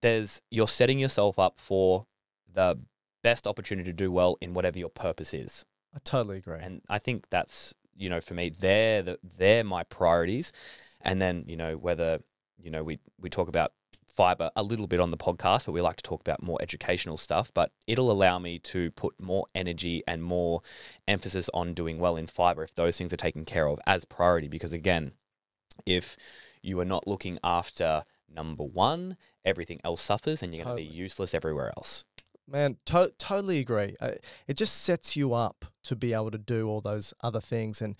[0.01, 2.07] there's you're setting yourself up for
[2.53, 2.81] the
[3.23, 5.65] best opportunity to do well in whatever your purpose is.
[5.95, 6.59] I totally agree.
[6.61, 10.53] And I think that's you know for me they're the, they're my priorities,
[11.01, 12.21] and then you know whether
[12.63, 13.73] you know, we we talk about
[14.17, 17.17] Phyba a little bit on the podcast, but we like to talk about more educational
[17.17, 17.51] stuff.
[17.53, 20.63] But it'll allow me to put more energy and more
[21.09, 24.49] emphasis on doing well in Phyba if those things are taken care of as priority.
[24.49, 25.13] Because again,
[25.87, 26.17] if
[26.63, 30.83] you are not looking after number one, everything else suffers and you're totally.
[30.83, 32.05] going to be useless everywhere else.
[32.49, 33.97] Man, to- totally agree.
[34.01, 34.13] Uh,
[34.47, 37.81] it just sets you up to be able to do all those other things.
[37.81, 37.97] And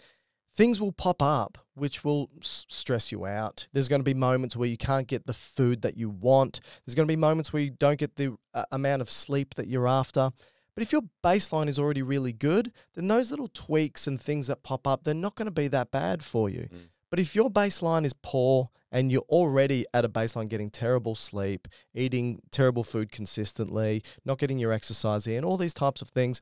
[0.55, 3.67] things will pop up which will s- stress you out.
[3.73, 6.61] There's going to be moments where you can't get the food that you want.
[6.85, 9.69] There's going to be moments where you don't get the uh, amount of sleep that
[9.69, 10.31] you're after.
[10.75, 14.63] But if your baseline is already really good, then those little tweaks and things that
[14.63, 16.69] pop up, they're not going to be that bad for you.
[16.73, 16.89] Mm.
[17.13, 21.69] But if your baseline is poor and you're already at a baseline getting terrible sleep,
[21.95, 26.41] eating terrible food consistently, not getting your exercise in, all these types of things,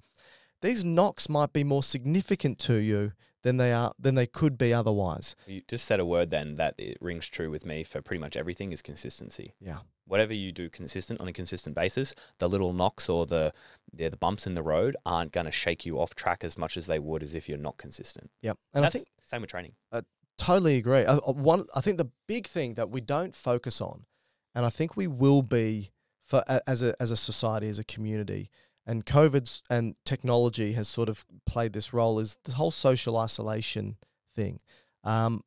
[0.62, 3.10] these knocks might be more significant to you
[3.42, 5.34] than they are than they could be otherwise.
[5.44, 8.36] You just said a word then that it rings true with me for pretty much
[8.36, 9.54] everything is consistency.
[9.60, 9.78] Yeah.
[10.06, 13.52] Whatever you do consistent on a consistent basis, the little knocks or the
[13.92, 16.76] the, the bumps in the road aren't going to shake you off track as much
[16.76, 18.30] as they would as if you're not consistent.
[18.42, 18.56] Yep.
[18.72, 19.72] And That's I think same with training.
[19.90, 20.02] I
[20.41, 21.05] totally agree.
[21.05, 24.07] Uh, uh, one I think the big thing that we don't focus on
[24.55, 25.91] and I think we will be
[26.22, 28.51] for as a as a society as a community
[28.86, 33.97] and COVID's and technology has sort of played this role is the whole social isolation
[34.34, 34.61] thing.
[35.05, 35.45] Um,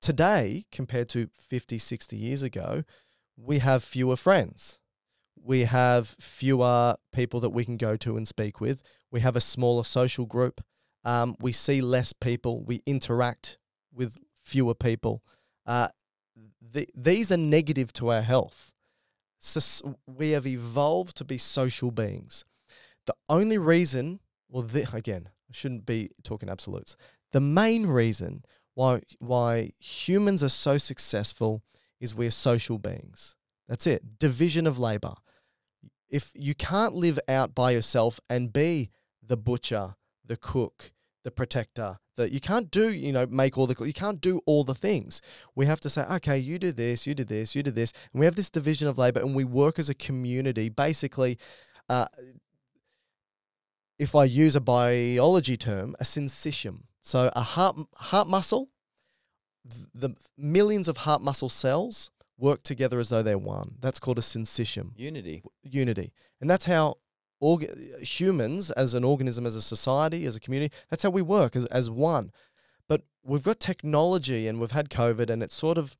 [0.00, 2.84] today, compared to 50, 60 years ago,
[3.36, 4.80] we have fewer friends.
[5.42, 8.82] We have fewer people that we can go to and speak with.
[9.10, 10.62] We have a smaller social group.
[11.04, 12.62] Um, we see less people.
[12.62, 13.58] We interact
[13.92, 15.22] with fewer people.
[15.66, 15.88] Uh,
[16.60, 18.72] the, these are negative to our health
[19.40, 22.44] so we have evolved to be social beings.
[23.06, 26.96] The only reason, well, the, again, I shouldn't be talking absolutes.
[27.32, 28.44] The main reason
[28.74, 31.62] why why humans are so successful
[31.98, 33.36] is we're social beings.
[33.68, 34.18] That's it.
[34.18, 35.14] Division of labor.
[36.08, 38.90] If you can't live out by yourself and be
[39.22, 39.94] the butcher,
[40.30, 40.92] the cook,
[41.24, 44.62] the protector, that you can't do, you know, make all the, you can't do all
[44.62, 45.20] the things.
[45.56, 47.92] We have to say, okay, you do this, you do this, you do this.
[48.12, 50.68] And we have this division of labor and we work as a community.
[50.68, 51.36] Basically,
[51.88, 52.06] uh,
[53.98, 56.84] if I use a biology term, a syncytium.
[57.02, 58.70] So a heart, heart muscle,
[59.92, 63.78] the millions of heart muscle cells work together as though they're one.
[63.80, 64.92] That's called a syncytium.
[64.96, 65.42] Unity.
[65.64, 66.12] Unity.
[66.40, 66.98] And that's how
[67.40, 70.74] org- humans as an organism, as a society, as a community.
[70.88, 72.30] That's how we work as, as one.
[72.88, 75.96] But we've got technology and we've had COVID and it's sort of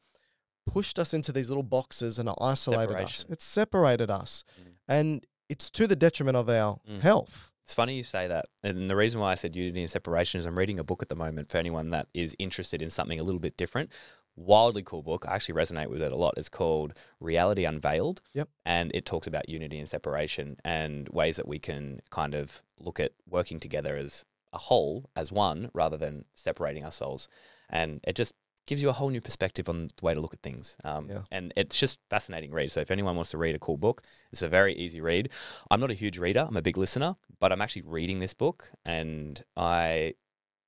[0.67, 3.25] pushed us into these little boxes and isolated us.
[3.29, 4.45] It's separated us.
[4.61, 4.73] Mm.
[4.89, 7.01] And it's to the detriment of our mm.
[7.01, 7.53] health.
[7.65, 8.47] It's funny you say that.
[8.63, 11.09] And the reason why I said unity and separation is I'm reading a book at
[11.09, 13.91] the moment for anyone that is interested in something a little bit different
[14.37, 15.27] wildly cool book.
[15.29, 16.35] I actually resonate with it a lot.
[16.37, 18.21] It's called Reality Unveiled.
[18.35, 18.49] Yep.
[18.65, 23.01] And it talks about unity and separation and ways that we can kind of look
[23.01, 27.29] at working together as a whole as one rather than separating ourselves.
[27.69, 28.35] And it just
[28.67, 30.77] gives you a whole new perspective on the way to look at things.
[30.85, 31.23] Um, Yeah.
[31.31, 32.71] And it's just fascinating read.
[32.71, 34.03] So if anyone wants to read a cool book,
[34.33, 35.31] it's a very easy read.
[35.71, 36.47] I'm not a huge reader.
[36.49, 40.15] I'm a big listener, but I'm actually reading this book and I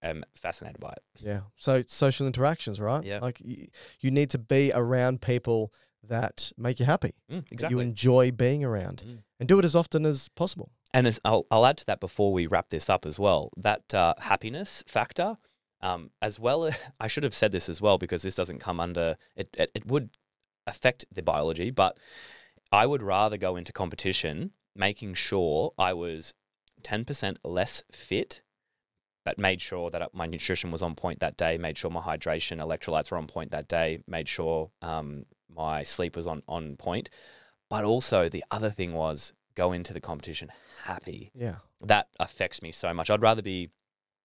[0.03, 1.03] am fascinated by it.
[1.19, 1.41] Yeah.
[1.57, 3.05] So social interactions, right?
[3.05, 3.19] Yeah.
[3.21, 3.67] Like you,
[4.01, 5.73] you need to be around people
[6.09, 7.77] that make you happy, Mm, that exactly.
[7.77, 9.19] you enjoy being around, Mm.
[9.39, 10.71] and do it as often as possible.
[10.93, 13.51] And as I'll, I'll add to that before we wrap this up as well.
[13.57, 15.37] That uh, happiness factor,
[15.81, 16.69] um, as well.
[17.01, 19.49] I should have said this as well because this doesn't come under it.
[19.57, 20.11] It, it would
[20.67, 21.99] affect the biology, but
[22.71, 26.35] I would rather go into competition making sure I was
[26.83, 28.43] ten percent less fit,
[29.25, 31.59] but made sure that my nutrition was on point that day.
[31.59, 34.01] Made sure my hydration, electrolytes were on point that day.
[34.07, 37.11] Made sure um, my sleep was on on point.
[37.69, 40.51] But also the other thing was go into the competition
[40.85, 41.31] happy.
[41.35, 41.57] Yeah.
[41.81, 43.11] That affects me so much.
[43.11, 43.71] I'd rather be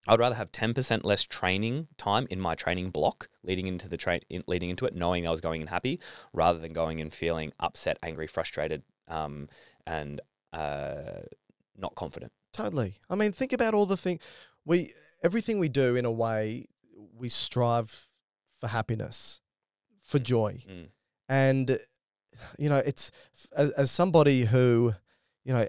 [0.07, 4.21] I'd rather have 10% less training time in my training block leading into the train
[4.29, 5.99] in, leading into it knowing I was going in happy
[6.33, 9.49] rather than going and feeling upset, angry, frustrated um,
[9.85, 10.21] and
[10.53, 11.23] uh,
[11.77, 12.31] not confident.
[12.53, 12.95] Totally.
[13.09, 14.19] I mean, think about all the thing
[14.67, 14.93] we
[15.23, 16.67] everything we do in a way
[17.17, 18.07] we strive
[18.59, 19.41] for happiness,
[19.99, 20.63] for joy.
[20.69, 20.87] Mm.
[21.27, 21.79] And
[22.59, 23.11] you know, it's
[23.55, 24.93] as, as somebody who,
[25.43, 25.65] you know,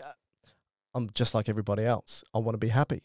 [0.95, 2.25] I'm just like everybody else.
[2.35, 3.03] I want to be happy.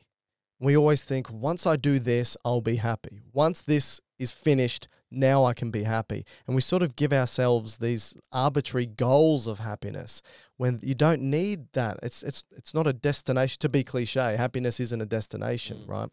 [0.64, 3.20] We always think once I do this, I'll be happy.
[3.34, 6.26] Once this is finished, now I can be happy.
[6.48, 10.22] And we sort of give ourselves these arbitrary goals of happiness
[10.56, 12.00] when you don't need that.
[12.02, 14.36] It's it's it's not a destination to be cliche.
[14.38, 15.90] Happiness isn't a destination, Mm.
[15.90, 16.10] right?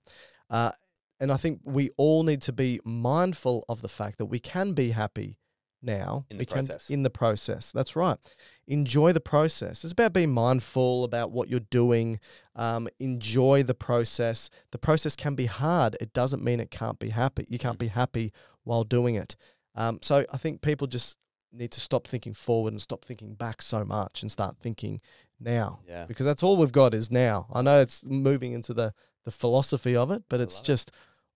[0.50, 0.72] Uh,
[1.20, 4.72] and I think we all need to be mindful of the fact that we can
[4.72, 5.36] be happy
[5.82, 6.26] now.
[6.30, 6.90] In the can process.
[6.90, 7.72] in the process.
[7.72, 8.18] That's right.
[8.66, 9.82] Enjoy the process.
[9.84, 12.20] It's about being mindful about what you're doing.
[12.54, 14.50] Um, enjoy the process.
[14.72, 15.96] The process can be hard.
[16.00, 17.46] It doesn't mean it can't be happy.
[17.48, 17.80] You can't Mm.
[17.80, 18.32] be happy
[18.64, 19.36] while doing it.
[19.74, 21.16] Um, so I think people just
[21.52, 25.00] need to stop thinking forward and stop thinking back so much and start thinking
[25.40, 26.04] now Yeah.
[26.06, 27.48] because that's all we've got is now.
[27.52, 28.92] I know it's moving into the
[29.24, 30.90] the philosophy of it, but it's just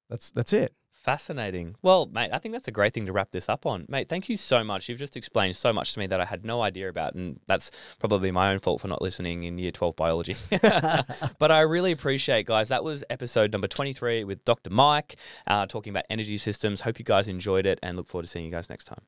[0.08, 0.74] that's that's it.
[1.04, 1.76] Fascinating.
[1.82, 3.84] Well, mate, I think that's a great thing to wrap this up on.
[3.90, 4.88] Mate, thank you so much.
[4.88, 7.70] You've just explained so much to me that I had no idea about, and that's
[7.98, 10.34] probably my own fault for not listening in year 12 biology.
[10.50, 12.70] but I really appreciate, guys.
[12.70, 14.70] That was episode number 23 with Dr.
[14.70, 16.80] Mike uh, talking about energy systems.
[16.80, 19.02] Hope you guys enjoyed it and look forward to seeing you guys next time.